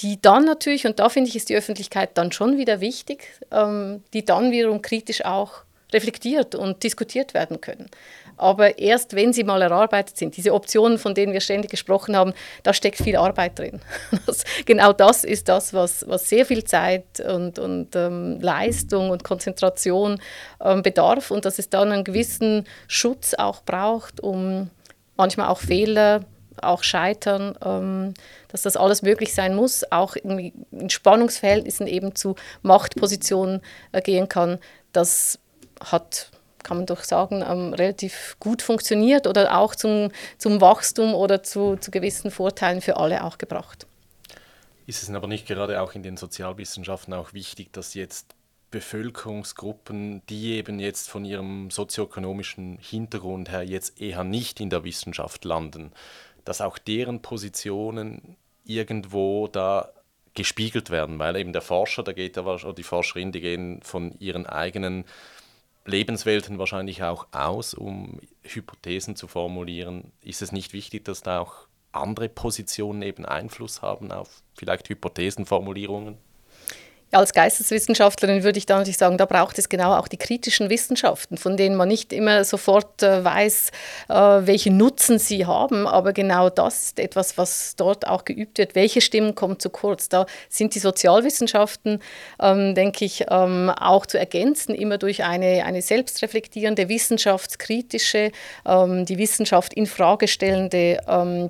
die 0.00 0.20
dann 0.20 0.44
natürlich, 0.44 0.86
und 0.86 1.00
da 1.00 1.08
finde 1.08 1.28
ich, 1.28 1.36
ist 1.36 1.48
die 1.48 1.56
Öffentlichkeit 1.56 2.10
dann 2.14 2.32
schon 2.32 2.58
wieder 2.58 2.80
wichtig, 2.80 3.24
ähm, 3.50 4.02
die 4.12 4.24
dann 4.24 4.52
wiederum 4.52 4.82
kritisch 4.82 5.24
auch 5.24 5.62
reflektiert 5.92 6.54
und 6.54 6.82
diskutiert 6.82 7.34
werden 7.34 7.60
können. 7.60 7.88
Aber 8.36 8.78
erst 8.78 9.16
wenn 9.16 9.32
sie 9.32 9.42
mal 9.42 9.60
erarbeitet 9.62 10.16
sind, 10.16 10.36
diese 10.36 10.54
Optionen, 10.54 10.98
von 10.98 11.14
denen 11.14 11.32
wir 11.32 11.40
ständig 11.40 11.70
gesprochen 11.70 12.16
haben, 12.16 12.32
da 12.62 12.72
steckt 12.72 12.98
viel 12.98 13.16
Arbeit 13.16 13.58
drin. 13.58 13.80
Das, 14.26 14.44
genau 14.66 14.92
das 14.92 15.24
ist 15.24 15.48
das, 15.48 15.72
was, 15.72 16.06
was 16.06 16.28
sehr 16.28 16.44
viel 16.44 16.62
Zeit 16.62 17.20
und, 17.20 17.58
und 17.58 17.96
ähm, 17.96 18.38
Leistung 18.40 19.10
und 19.10 19.24
Konzentration 19.24 20.20
ähm, 20.62 20.82
bedarf 20.82 21.30
und 21.30 21.44
dass 21.44 21.58
es 21.58 21.70
dann 21.70 21.90
einen 21.90 22.04
gewissen 22.04 22.64
Schutz 22.86 23.34
auch 23.34 23.62
braucht, 23.62 24.20
um 24.20 24.70
manchmal 25.16 25.48
auch 25.48 25.58
Fehler 25.58 26.24
auch 26.60 26.82
Scheitern, 26.82 27.56
ähm, 27.64 28.14
dass 28.48 28.62
das 28.62 28.76
alles 28.76 29.02
möglich 29.02 29.34
sein 29.34 29.54
muss, 29.54 29.90
auch 29.90 30.16
in, 30.16 30.52
in 30.70 30.90
Spannungsverhältnissen 30.90 31.86
eben 31.86 32.14
zu 32.14 32.36
Machtpositionen 32.62 33.62
äh, 33.92 34.00
gehen 34.02 34.28
kann. 34.28 34.58
Das 34.92 35.38
hat 35.80 36.30
kann 36.64 36.76
man 36.76 36.86
doch 36.86 37.02
sagen, 37.02 37.42
ähm, 37.48 37.72
relativ 37.72 38.36
gut 38.40 38.60
funktioniert 38.60 39.26
oder 39.26 39.56
auch 39.56 39.74
zum, 39.74 40.10
zum 40.36 40.60
Wachstum 40.60 41.14
oder 41.14 41.42
zu, 41.42 41.76
zu 41.76 41.90
gewissen 41.90 42.30
Vorteilen 42.30 42.82
für 42.82 42.98
alle 42.98 43.24
auch 43.24 43.38
gebracht. 43.38 43.86
Ist 44.86 45.02
es 45.02 45.10
aber 45.10 45.26
nicht 45.26 45.46
gerade 45.46 45.80
auch 45.80 45.94
in 45.94 46.02
den 46.02 46.18
Sozialwissenschaften 46.18 47.14
auch 47.14 47.32
wichtig, 47.32 47.72
dass 47.72 47.94
jetzt 47.94 48.34
Bevölkerungsgruppen, 48.70 50.22
die 50.28 50.52
eben 50.52 50.78
jetzt 50.78 51.08
von 51.08 51.24
ihrem 51.24 51.70
sozioökonomischen 51.70 52.78
Hintergrund 52.78 53.50
her 53.50 53.62
jetzt 53.62 54.00
eher 54.00 54.24
nicht 54.24 54.60
in 54.60 54.68
der 54.70 54.84
Wissenschaft 54.84 55.44
landen, 55.44 55.92
dass 56.48 56.62
auch 56.62 56.78
deren 56.78 57.20
Positionen 57.20 58.38
irgendwo 58.64 59.48
da 59.48 59.92
gespiegelt 60.32 60.88
werden, 60.88 61.18
weil 61.18 61.36
eben 61.36 61.52
der 61.52 61.60
Forscher, 61.60 62.02
da 62.02 62.14
geht 62.14 62.38
oder 62.38 62.72
die 62.72 62.82
Forscherin, 62.82 63.32
die 63.32 63.42
gehen 63.42 63.82
von 63.82 64.18
ihren 64.18 64.46
eigenen 64.46 65.04
Lebenswelten 65.84 66.58
wahrscheinlich 66.58 67.02
auch 67.02 67.26
aus, 67.32 67.74
um 67.74 68.18
Hypothesen 68.42 69.14
zu 69.14 69.28
formulieren. 69.28 70.10
Ist 70.22 70.40
es 70.40 70.50
nicht 70.50 70.72
wichtig, 70.72 71.04
dass 71.04 71.20
da 71.20 71.40
auch 71.40 71.66
andere 71.92 72.30
Positionen 72.30 73.02
eben 73.02 73.26
Einfluss 73.26 73.82
haben 73.82 74.10
auf 74.10 74.42
vielleicht 74.54 74.88
Hypothesenformulierungen? 74.88 76.16
Als 77.12 77.32
Geisteswissenschaftlerin 77.32 78.42
würde 78.42 78.58
ich 78.58 78.66
da 78.66 78.76
natürlich 78.76 78.98
sagen, 78.98 79.16
da 79.16 79.24
braucht 79.24 79.58
es 79.58 79.68
genau 79.68 79.96
auch 79.96 80.08
die 80.08 80.18
kritischen 80.18 80.68
Wissenschaften, 80.68 81.38
von 81.38 81.56
denen 81.56 81.76
man 81.76 81.88
nicht 81.88 82.12
immer 82.12 82.44
sofort 82.44 83.02
äh, 83.02 83.24
weiß, 83.24 83.70
äh, 84.08 84.14
welche 84.14 84.70
Nutzen 84.70 85.18
sie 85.18 85.46
haben, 85.46 85.86
aber 85.86 86.12
genau 86.12 86.50
das 86.50 86.84
ist 86.84 86.98
etwas, 86.98 87.38
was 87.38 87.76
dort 87.76 88.06
auch 88.06 88.24
geübt 88.24 88.58
wird. 88.58 88.74
Welche 88.74 89.00
Stimmen 89.00 89.34
kommen 89.34 89.58
zu 89.58 89.70
kurz? 89.70 90.08
Da 90.08 90.26
sind 90.48 90.74
die 90.74 90.80
Sozialwissenschaften, 90.80 92.00
ähm, 92.40 92.74
denke 92.74 93.04
ich, 93.04 93.24
ähm, 93.30 93.70
auch 93.70 94.04
zu 94.04 94.18
ergänzen, 94.18 94.74
immer 94.74 94.98
durch 94.98 95.24
eine, 95.24 95.64
eine 95.64 95.80
selbstreflektierende, 95.80 96.88
wissenschaftskritische, 96.88 98.32
ähm, 98.66 99.06
die 99.06 99.18
Wissenschaft 99.18 99.72
in 99.74 99.86
Frage 99.86 100.28
stellende 100.28 100.98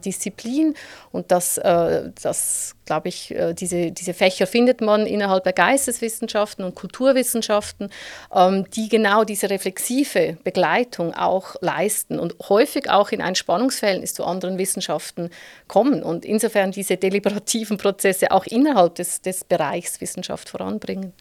Disziplin. 0.05 0.75
Und 1.11 1.31
das, 1.33 1.59
äh, 1.59 2.11
das 2.23 2.75
glaube 2.89 3.09
ich, 3.09 3.31
äh, 3.33 3.53
diese, 3.53 3.93
diese 3.93 4.15
Fächer 4.15 4.47
findet 4.47 4.81
man 4.81 5.07
innerhalb 5.07 5.45
der 5.45 5.53
Geisteswissenschaften 5.53 6.65
und 6.65 6.75
Kulturwissenschaften, 6.75 7.91
ähm, 8.35 8.65
die 8.71 8.89
genau 8.89 9.25
diese 9.25 9.51
reflexive 9.51 10.39
Begleitung 10.43 11.13
auch 11.13 11.55
leisten 11.61 12.19
und 12.19 12.35
häufig 12.49 12.89
auch 12.89 13.11
in 13.11 13.21
ein 13.21 13.35
Spannungsverhältnis 13.35 14.15
zu 14.15 14.25
anderen 14.25 14.57
Wissenschaften 14.57 15.29
kommen 15.67 16.03
und 16.03 16.25
insofern 16.25 16.73
diese 16.73 16.97
deliberativen 16.97 17.77
Prozesse 17.77 18.31
auch 18.31 18.47
innerhalb 18.47 18.95
des, 18.95 19.21
des 19.21 19.45
Bereichs 19.45 20.01
Wissenschaft 20.01 20.49
voranbringen. 20.49 21.13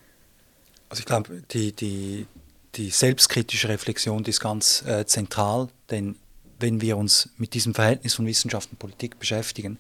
Also 0.87 1.01
ich 1.01 1.05
glaube, 1.05 1.43
die, 1.51 1.73
die, 1.73 2.27
die 2.75 2.91
selbstkritische 2.91 3.67
Reflexion 3.67 4.23
die 4.23 4.29
ist 4.29 4.39
ganz 4.39 4.85
äh, 4.87 5.05
zentral, 5.05 5.67
denn 5.91 6.15
wenn 6.59 6.81
wir 6.81 6.97
uns 6.97 7.29
mit 7.37 7.53
diesem 7.53 7.73
Verhältnis 7.73 8.13
von 8.13 8.25
Wissenschaft 8.25 8.71
und 8.71 8.79
Politik 8.79 9.19
beschäftigen, 9.19 9.77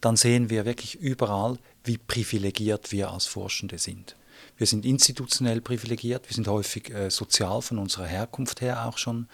dann 0.00 0.16
sehen 0.16 0.50
wir 0.50 0.64
wirklich 0.64 0.96
überall, 0.96 1.58
wie 1.84 1.98
privilegiert 1.98 2.92
wir 2.92 3.10
als 3.10 3.26
Forschende 3.26 3.78
sind. 3.78 4.16
Wir 4.56 4.66
sind 4.66 4.84
institutionell 4.84 5.60
privilegiert, 5.60 6.28
wir 6.28 6.34
sind 6.34 6.48
häufig 6.48 6.92
äh, 6.92 7.10
sozial 7.10 7.62
von 7.62 7.78
unserer 7.78 8.06
Herkunft 8.06 8.60
her 8.60 8.86
auch 8.86 8.98
schon 8.98 9.28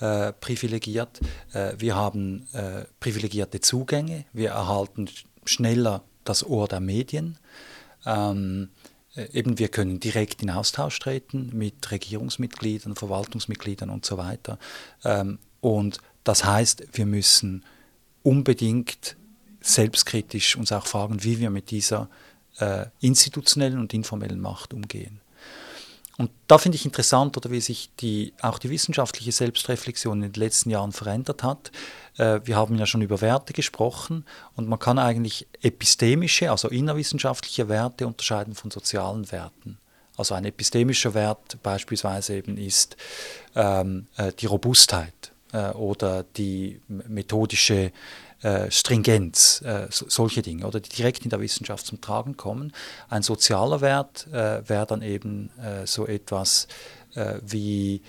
äh, 0.00 0.32
privilegiert. 0.32 1.20
Äh, 1.52 1.74
wir 1.78 1.94
haben 1.94 2.46
äh, 2.52 2.84
privilegierte 3.00 3.60
Zugänge, 3.60 4.24
wir 4.32 4.50
erhalten 4.50 5.08
schneller 5.44 6.02
das 6.24 6.44
Ohr 6.44 6.68
der 6.68 6.80
Medien. 6.80 7.38
Ähm, 8.04 8.70
äh, 9.14 9.30
eben 9.32 9.58
wir 9.58 9.68
können 9.68 10.00
direkt 10.00 10.42
in 10.42 10.50
Austausch 10.50 10.98
treten 10.98 11.50
mit 11.52 11.90
Regierungsmitgliedern, 11.90 12.96
Verwaltungsmitgliedern 12.96 13.90
und 13.90 14.04
so 14.04 14.18
weiter. 14.18 14.58
Ähm, 15.04 15.38
und 15.60 15.98
das 16.24 16.44
heißt, 16.44 16.88
wir 16.92 17.06
müssen 17.06 17.64
unbedingt 18.22 19.16
selbstkritisch 19.66 20.56
uns 20.56 20.72
auch 20.72 20.86
fragen, 20.86 21.22
wie 21.24 21.38
wir 21.40 21.50
mit 21.50 21.70
dieser 21.70 22.08
äh, 22.58 22.86
institutionellen 23.00 23.78
und 23.78 23.92
informellen 23.94 24.40
Macht 24.40 24.72
umgehen. 24.72 25.20
Und 26.18 26.30
da 26.46 26.56
finde 26.56 26.76
ich 26.76 26.86
interessant, 26.86 27.36
oder 27.36 27.50
wie 27.50 27.60
sich 27.60 27.90
die, 28.00 28.32
auch 28.40 28.58
die 28.58 28.70
wissenschaftliche 28.70 29.32
Selbstreflexion 29.32 30.22
in 30.22 30.32
den 30.32 30.40
letzten 30.40 30.70
Jahren 30.70 30.92
verändert 30.92 31.42
hat. 31.42 31.70
Äh, 32.16 32.40
wir 32.44 32.56
haben 32.56 32.76
ja 32.76 32.86
schon 32.86 33.02
über 33.02 33.20
Werte 33.20 33.52
gesprochen 33.52 34.24
und 34.54 34.66
man 34.66 34.78
kann 34.78 34.98
eigentlich 34.98 35.46
epistemische, 35.60 36.50
also 36.50 36.68
innerwissenschaftliche 36.68 37.68
Werte 37.68 38.06
unterscheiden 38.06 38.54
von 38.54 38.70
sozialen 38.70 39.30
Werten. 39.30 39.78
Also 40.16 40.34
ein 40.34 40.46
epistemischer 40.46 41.12
Wert 41.12 41.62
beispielsweise 41.62 42.36
eben 42.36 42.56
ist 42.56 42.96
ähm, 43.54 44.06
äh, 44.16 44.32
die 44.32 44.46
Robustheit 44.46 45.32
äh, 45.52 45.70
oder 45.72 46.22
die 46.22 46.80
methodische 46.88 47.92
äh, 48.42 48.70
Stringenz, 48.70 49.62
äh, 49.62 49.86
so, 49.90 50.06
solche 50.08 50.42
Dinge, 50.42 50.66
oder 50.66 50.80
die 50.80 50.90
direkt 50.90 51.24
in 51.24 51.30
der 51.30 51.40
Wissenschaft 51.40 51.86
zum 51.86 52.00
Tragen 52.00 52.36
kommen. 52.36 52.72
Ein 53.08 53.22
sozialer 53.22 53.80
Wert 53.80 54.26
äh, 54.28 54.68
wäre 54.68 54.86
dann 54.86 55.02
eben 55.02 55.50
äh, 55.58 55.86
so 55.86 56.06
etwas 56.06 56.68
äh, 57.14 57.38
wie 57.42 58.02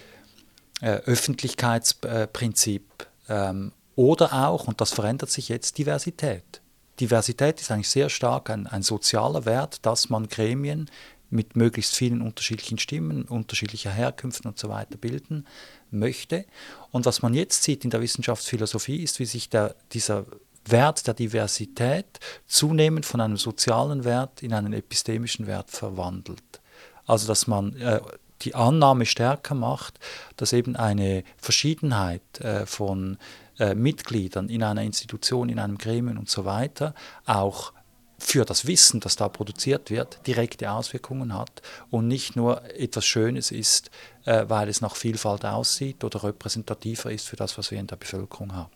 Öffentlichkeitsprinzip 0.79 3.07
ähm, 3.29 3.71
oder 3.95 4.47
auch, 4.47 4.67
und 4.67 4.79
das 4.79 4.93
verändert 4.93 5.31
sich 5.31 5.49
jetzt, 5.49 5.79
Diversität. 5.79 6.61
Diversität 6.99 7.59
ist 7.59 7.71
eigentlich 7.71 7.89
sehr 7.89 8.09
stark 8.09 8.51
ein, 8.51 8.67
ein 8.67 8.83
sozialer 8.83 9.45
Wert, 9.45 9.83
dass 9.87 10.09
man 10.09 10.27
Gremien 10.27 10.91
mit 11.31 11.55
möglichst 11.55 11.95
vielen 11.95 12.21
unterschiedlichen 12.21 12.77
Stimmen, 12.77 13.23
unterschiedlicher 13.23 13.89
Herkünften 13.89 14.47
und 14.47 14.59
so 14.59 14.69
weiter 14.69 14.97
bilden 14.97 15.47
möchte. 15.91 16.45
Und 16.91 17.05
was 17.05 17.21
man 17.21 17.33
jetzt 17.33 17.63
sieht 17.63 17.83
in 17.83 17.89
der 17.89 18.01
Wissenschaftsphilosophie 18.01 18.97
ist, 18.97 19.19
wie 19.19 19.25
sich 19.25 19.49
der, 19.49 19.75
dieser 19.93 20.25
Wert 20.65 21.07
der 21.07 21.13
Diversität 21.13 22.19
zunehmend 22.45 23.05
von 23.05 23.21
einem 23.21 23.37
sozialen 23.37 24.03
Wert 24.03 24.43
in 24.43 24.53
einen 24.53 24.73
epistemischen 24.73 25.47
Wert 25.47 25.71
verwandelt. 25.71 26.61
Also 27.05 27.27
dass 27.27 27.47
man 27.47 27.75
äh, 27.77 28.01
die 28.41 28.53
Annahme 28.55 29.05
stärker 29.05 29.55
macht, 29.55 29.99
dass 30.35 30.53
eben 30.53 30.75
eine 30.75 31.23
Verschiedenheit 31.37 32.39
äh, 32.39 32.65
von 32.65 33.17
äh, 33.59 33.73
Mitgliedern 33.73 34.49
in 34.49 34.63
einer 34.63 34.83
Institution, 34.83 35.49
in 35.49 35.59
einem 35.59 35.77
Gremium 35.77 36.17
und 36.17 36.29
so 36.29 36.45
weiter 36.45 36.93
auch 37.25 37.73
für 38.17 38.45
das 38.45 38.65
Wissen, 38.65 38.99
das 38.99 39.15
da 39.15 39.29
produziert 39.29 39.89
wird, 39.89 40.25
direkte 40.25 40.71
Auswirkungen 40.71 41.33
hat 41.33 41.61
und 41.89 42.07
nicht 42.07 42.35
nur 42.35 42.63
etwas 42.75 43.05
Schönes 43.05 43.51
ist, 43.51 43.91
äh, 44.25 44.45
weil 44.47 44.69
es 44.69 44.81
nach 44.81 44.95
Vielfalt 44.95 45.45
aussieht 45.45 46.03
oder 46.03 46.23
repräsentativer 46.23 47.11
ist 47.11 47.27
für 47.27 47.35
das, 47.35 47.57
was 47.57 47.71
wir 47.71 47.79
in 47.79 47.87
der 47.87 47.95
Bevölkerung 47.95 48.53
haben. 48.53 48.71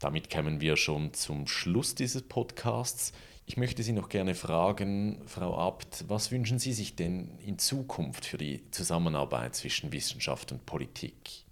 Damit 0.00 0.28
kämen 0.28 0.60
wir 0.60 0.76
schon 0.76 1.14
zum 1.14 1.46
Schluss 1.46 1.94
dieses 1.94 2.22
Podcasts. 2.22 3.12
Ich 3.46 3.56
möchte 3.56 3.82
Sie 3.82 3.92
noch 3.92 4.08
gerne 4.08 4.34
fragen, 4.34 5.22
Frau 5.26 5.56
Abt, 5.56 6.04
was 6.08 6.30
wünschen 6.30 6.58
Sie 6.58 6.72
sich 6.72 6.96
denn 6.96 7.38
in 7.38 7.58
Zukunft 7.58 8.26
für 8.26 8.38
die 8.38 8.70
Zusammenarbeit 8.70 9.54
zwischen 9.54 9.92
Wissenschaft 9.92 10.50
und 10.50 10.66
Politik? 10.66 11.43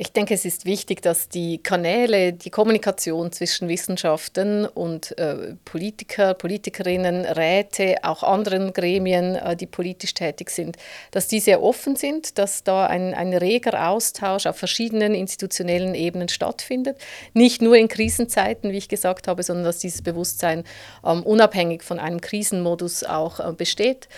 Ich 0.00 0.12
denke, 0.12 0.32
es 0.32 0.44
ist 0.44 0.64
wichtig, 0.64 1.02
dass 1.02 1.28
die 1.28 1.58
Kanäle, 1.58 2.32
die 2.32 2.50
Kommunikation 2.50 3.32
zwischen 3.32 3.66
Wissenschaften 3.66 4.64
und 4.64 5.18
äh, 5.18 5.56
Politiker, 5.64 6.34
Politikerinnen, 6.34 7.24
Räte, 7.24 7.96
auch 8.02 8.22
anderen 8.22 8.72
Gremien, 8.72 9.34
äh, 9.34 9.56
die 9.56 9.66
politisch 9.66 10.14
tätig 10.14 10.50
sind, 10.50 10.76
dass 11.10 11.26
die 11.26 11.40
sehr 11.40 11.64
offen 11.64 11.96
sind, 11.96 12.38
dass 12.38 12.62
da 12.62 12.86
ein, 12.86 13.12
ein 13.12 13.34
reger 13.34 13.88
Austausch 13.88 14.46
auf 14.46 14.56
verschiedenen 14.56 15.16
institutionellen 15.16 15.96
Ebenen 15.96 16.28
stattfindet. 16.28 16.96
Nicht 17.34 17.60
nur 17.60 17.74
in 17.74 17.88
Krisenzeiten, 17.88 18.70
wie 18.70 18.78
ich 18.78 18.88
gesagt 18.88 19.26
habe, 19.26 19.42
sondern 19.42 19.64
dass 19.64 19.80
dieses 19.80 20.02
Bewusstsein 20.02 20.62
ähm, 21.04 21.24
unabhängig 21.24 21.82
von 21.82 21.98
einem 21.98 22.20
Krisenmodus 22.20 23.02
auch 23.02 23.40
äh, 23.40 23.52
besteht. 23.52 24.08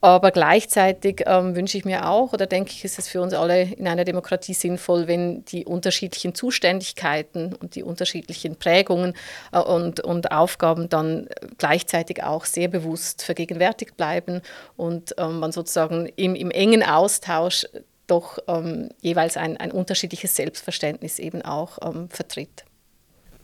Aber 0.00 0.30
gleichzeitig 0.30 1.24
ähm, 1.26 1.56
wünsche 1.56 1.76
ich 1.76 1.84
mir 1.84 2.08
auch, 2.08 2.32
oder 2.32 2.46
denke 2.46 2.70
ich, 2.70 2.84
ist 2.84 3.00
es 3.00 3.08
für 3.08 3.20
uns 3.20 3.34
alle 3.34 3.62
in 3.62 3.88
einer 3.88 4.04
Demokratie 4.04 4.54
sinnvoll, 4.54 5.08
wenn 5.08 5.44
die 5.46 5.64
unterschiedlichen 5.64 6.36
Zuständigkeiten 6.36 7.52
und 7.54 7.74
die 7.74 7.82
unterschiedlichen 7.82 8.54
Prägungen 8.54 9.14
äh, 9.50 9.58
und, 9.58 9.98
und 9.98 10.30
Aufgaben 10.30 10.88
dann 10.88 11.28
gleichzeitig 11.58 12.22
auch 12.22 12.44
sehr 12.44 12.68
bewusst 12.68 13.22
vergegenwärtigt 13.22 13.96
bleiben 13.96 14.40
und 14.76 15.16
ähm, 15.18 15.40
man 15.40 15.50
sozusagen 15.50 16.06
im, 16.14 16.36
im 16.36 16.52
engen 16.52 16.84
Austausch 16.84 17.66
doch 18.06 18.38
ähm, 18.46 18.90
jeweils 19.00 19.36
ein, 19.36 19.56
ein 19.56 19.72
unterschiedliches 19.72 20.36
Selbstverständnis 20.36 21.18
eben 21.18 21.42
auch 21.42 21.78
ähm, 21.82 22.08
vertritt. 22.08 22.64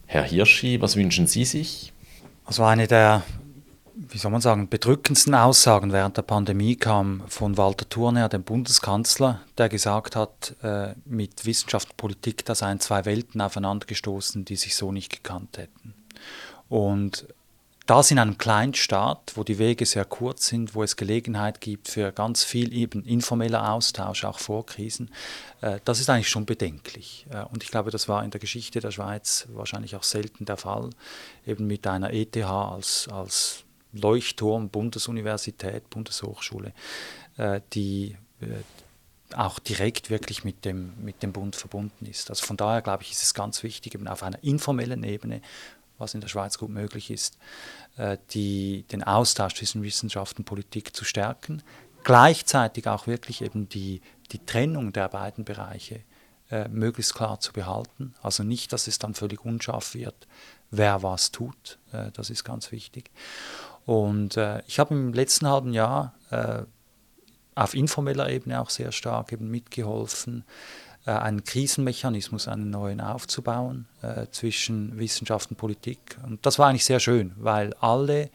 Herr 0.06 0.22
Hirschi, 0.22 0.80
was 0.80 0.94
wünschen 0.94 1.26
Sie 1.26 1.44
sich? 1.44 1.92
Also 2.44 2.62
eine 2.62 2.86
der 2.86 3.22
wie 3.96 4.18
soll 4.18 4.32
man 4.32 4.40
sagen, 4.40 4.68
bedrückendsten 4.68 5.34
Aussagen 5.34 5.92
während 5.92 6.16
der 6.16 6.22
Pandemie 6.22 6.76
kam 6.76 7.22
von 7.28 7.56
Walter 7.56 7.88
Thurner, 7.88 8.28
dem 8.28 8.42
Bundeskanzler, 8.42 9.40
der 9.56 9.68
gesagt 9.68 10.16
hat, 10.16 10.56
äh, 10.62 10.94
mit 11.04 11.46
Wissenschaft 11.46 11.90
und 11.90 11.96
Politik, 11.96 12.44
da 12.44 12.54
seien 12.54 12.80
zwei 12.80 13.04
Welten 13.04 13.40
aufeinandergestoßen, 13.40 14.44
die 14.44 14.56
sich 14.56 14.74
so 14.74 14.90
nicht 14.90 15.10
gekannt 15.10 15.58
hätten. 15.58 15.94
Und 16.68 17.28
das 17.86 18.10
in 18.10 18.18
einem 18.18 18.38
Kleinstaat, 18.38 19.32
wo 19.34 19.44
die 19.44 19.58
Wege 19.58 19.84
sehr 19.84 20.06
kurz 20.06 20.46
sind, 20.46 20.74
wo 20.74 20.82
es 20.82 20.96
Gelegenheit 20.96 21.60
gibt 21.60 21.88
für 21.88 22.12
ganz 22.12 22.42
viel 22.42 22.72
eben 22.72 23.04
informeller 23.04 23.72
Austausch, 23.72 24.24
auch 24.24 24.38
vor 24.38 24.64
Krisen, 24.64 25.10
äh, 25.60 25.80
das 25.84 26.00
ist 26.00 26.08
eigentlich 26.08 26.30
schon 26.30 26.46
bedenklich. 26.46 27.26
Äh, 27.30 27.44
und 27.44 27.62
ich 27.62 27.70
glaube, 27.70 27.90
das 27.90 28.08
war 28.08 28.24
in 28.24 28.30
der 28.30 28.40
Geschichte 28.40 28.80
der 28.80 28.90
Schweiz 28.90 29.46
wahrscheinlich 29.52 29.94
auch 29.96 30.02
selten 30.02 30.46
der 30.46 30.56
Fall, 30.56 30.90
eben 31.46 31.66
mit 31.66 31.86
einer 31.86 32.12
ETH 32.12 32.36
als, 32.38 33.08
als 33.08 33.63
Leuchtturm, 33.94 34.68
Bundesuniversität, 34.68 35.88
Bundeshochschule, 35.90 36.72
äh, 37.36 37.60
die 37.72 38.16
äh, 38.40 38.46
auch 39.36 39.58
direkt 39.58 40.10
wirklich 40.10 40.44
mit 40.44 40.64
dem, 40.64 40.92
mit 41.02 41.22
dem 41.22 41.32
Bund 41.32 41.56
verbunden 41.56 42.06
ist. 42.06 42.30
Also 42.30 42.44
von 42.44 42.56
daher 42.56 42.82
glaube 42.82 43.02
ich, 43.02 43.12
ist 43.12 43.22
es 43.22 43.34
ganz 43.34 43.62
wichtig, 43.62 43.94
eben 43.94 44.06
auf 44.06 44.22
einer 44.22 44.42
informellen 44.42 45.02
Ebene, 45.02 45.40
was 45.98 46.14
in 46.14 46.20
der 46.20 46.28
Schweiz 46.28 46.58
gut 46.58 46.70
möglich 46.70 47.10
ist, 47.10 47.38
äh, 47.96 48.18
die, 48.30 48.84
den 48.90 49.02
Austausch 49.02 49.54
zwischen 49.54 49.82
Wissenschaft 49.82 50.38
und 50.38 50.44
Politik 50.44 50.94
zu 50.94 51.04
stärken, 51.04 51.62
gleichzeitig 52.02 52.88
auch 52.88 53.06
wirklich 53.06 53.42
eben 53.42 53.68
die, 53.68 54.02
die 54.32 54.44
Trennung 54.44 54.92
der 54.92 55.08
beiden 55.08 55.44
Bereiche 55.44 56.00
äh, 56.50 56.68
möglichst 56.68 57.14
klar 57.14 57.40
zu 57.40 57.52
behalten. 57.52 58.14
Also 58.22 58.42
nicht, 58.42 58.72
dass 58.72 58.86
es 58.86 58.98
dann 58.98 59.14
völlig 59.14 59.44
unscharf 59.44 59.94
wird, 59.94 60.26
wer 60.70 61.02
was 61.02 61.30
tut. 61.32 61.78
Äh, 61.92 62.10
das 62.12 62.30
ist 62.30 62.44
ganz 62.44 62.72
wichtig. 62.72 63.10
Und 63.86 64.36
äh, 64.36 64.62
ich 64.66 64.78
habe 64.78 64.94
im 64.94 65.12
letzten 65.12 65.48
halben 65.48 65.72
Jahr 65.72 66.14
äh, 66.30 66.62
auf 67.54 67.74
informeller 67.74 68.30
Ebene 68.30 68.60
auch 68.60 68.70
sehr 68.70 68.92
stark 68.92 69.32
eben 69.32 69.50
mitgeholfen, 69.50 70.44
äh, 71.06 71.10
einen 71.10 71.44
Krisenmechanismus, 71.44 72.48
einen 72.48 72.70
neuen 72.70 73.00
aufzubauen 73.00 73.86
äh, 74.02 74.26
zwischen 74.30 74.98
Wissenschaft 74.98 75.50
und 75.50 75.56
Politik. 75.56 76.16
Und 76.24 76.44
das 76.46 76.58
war 76.58 76.68
eigentlich 76.68 76.84
sehr 76.84 77.00
schön, 77.00 77.32
weil 77.36 77.74
alle 77.74 78.30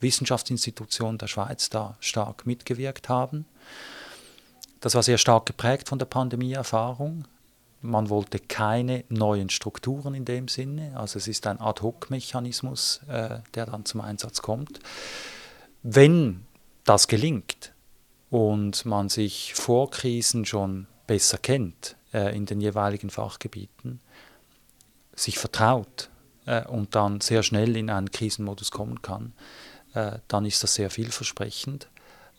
Wissenschaftsinstitutionen 0.00 1.18
der 1.18 1.26
Schweiz 1.26 1.70
da 1.70 1.96
stark 2.00 2.46
mitgewirkt 2.46 3.08
haben. 3.08 3.46
Das 4.80 4.94
war 4.94 5.02
sehr 5.02 5.18
stark 5.18 5.46
geprägt 5.46 5.88
von 5.88 5.98
der 5.98 6.06
Pandemieerfahrung. 6.06 7.24
Man 7.86 8.10
wollte 8.10 8.38
keine 8.38 9.04
neuen 9.08 9.48
Strukturen 9.48 10.14
in 10.14 10.24
dem 10.24 10.48
Sinne. 10.48 10.98
Also 10.98 11.18
es 11.18 11.28
ist 11.28 11.46
ein 11.46 11.60
Ad-hoc-Mechanismus, 11.60 13.00
äh, 13.08 13.40
der 13.54 13.66
dann 13.66 13.84
zum 13.84 14.00
Einsatz 14.00 14.42
kommt. 14.42 14.80
Wenn 15.82 16.44
das 16.84 17.08
gelingt 17.08 17.72
und 18.30 18.84
man 18.84 19.08
sich 19.08 19.54
vor 19.54 19.90
Krisen 19.90 20.44
schon 20.44 20.86
besser 21.06 21.38
kennt 21.38 21.96
äh, 22.12 22.36
in 22.36 22.46
den 22.46 22.60
jeweiligen 22.60 23.10
Fachgebieten, 23.10 24.00
sich 25.14 25.38
vertraut 25.38 26.10
äh, 26.46 26.66
und 26.66 26.94
dann 26.94 27.20
sehr 27.20 27.42
schnell 27.42 27.76
in 27.76 27.90
einen 27.90 28.10
Krisenmodus 28.10 28.70
kommen 28.70 29.02
kann, 29.02 29.32
äh, 29.94 30.18
dann 30.28 30.44
ist 30.44 30.62
das 30.62 30.74
sehr 30.74 30.90
vielversprechend. 30.90 31.88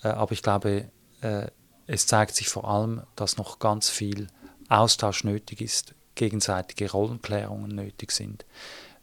Äh, 0.04 0.10
aber 0.10 0.34
ich 0.34 0.44
glaube, 0.44 0.92
äh, 1.22 1.48
es 1.88 2.06
zeigt 2.06 2.36
sich 2.36 2.50
vor 2.50 2.70
allem, 2.70 3.04
dass 3.16 3.38
noch 3.38 3.60
ganz 3.60 3.90
viel 3.90 4.28
Austausch 4.70 5.24
nötig 5.24 5.62
ist, 5.62 5.94
gegenseitige 6.16 6.92
Rollenklärungen 6.92 7.74
nötig 7.74 8.12
sind, 8.12 8.46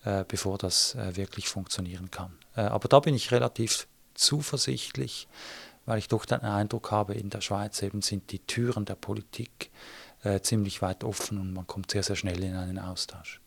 äh, 0.05 0.25
bevor 0.27 0.59
das 0.59 0.95
äh, 0.95 1.17
wirklich 1.17 1.49
funktionieren 1.49 2.11
kann. 2.11 2.33
Äh, 2.57 2.63
aber 2.63 2.89
da 2.89 3.01
bin 3.01 3.15
ich 3.15 3.33
relativ 3.33 3.87
zuversichtlich, 4.15 5.29
weil 5.87 5.99
ich 5.99 6.09
doch 6.09 6.25
den 6.25 6.41
Eindruck 6.41 6.91
habe, 6.91 7.15
in 7.15 7.31
der 7.31 7.41
Schweiz 7.41 7.83
eben 7.83 8.03
sind 8.03 8.31
die 8.33 8.41
Türen 8.41 8.85
der 8.85 8.95
Politik 8.95 9.71
äh, 10.23 10.41
ziemlich 10.41 10.83
weit 10.83 11.05
offen 11.05 11.39
und 11.39 11.53
man 11.53 11.67
kommt 11.67 11.91
sehr, 11.91 12.03
sehr 12.03 12.17
schnell 12.17 12.43
in 12.43 12.57
einen 12.57 12.79
Austausch. 12.79 13.41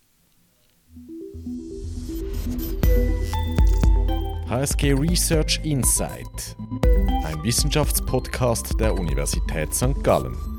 HSG 4.50 4.94
Research 4.94 5.60
Insight, 5.64 6.56
ein 7.26 7.44
Wissenschaftspodcast 7.44 8.80
der 8.80 8.94
Universität 8.94 9.74
St. 9.74 10.02
Gallen. 10.04 10.57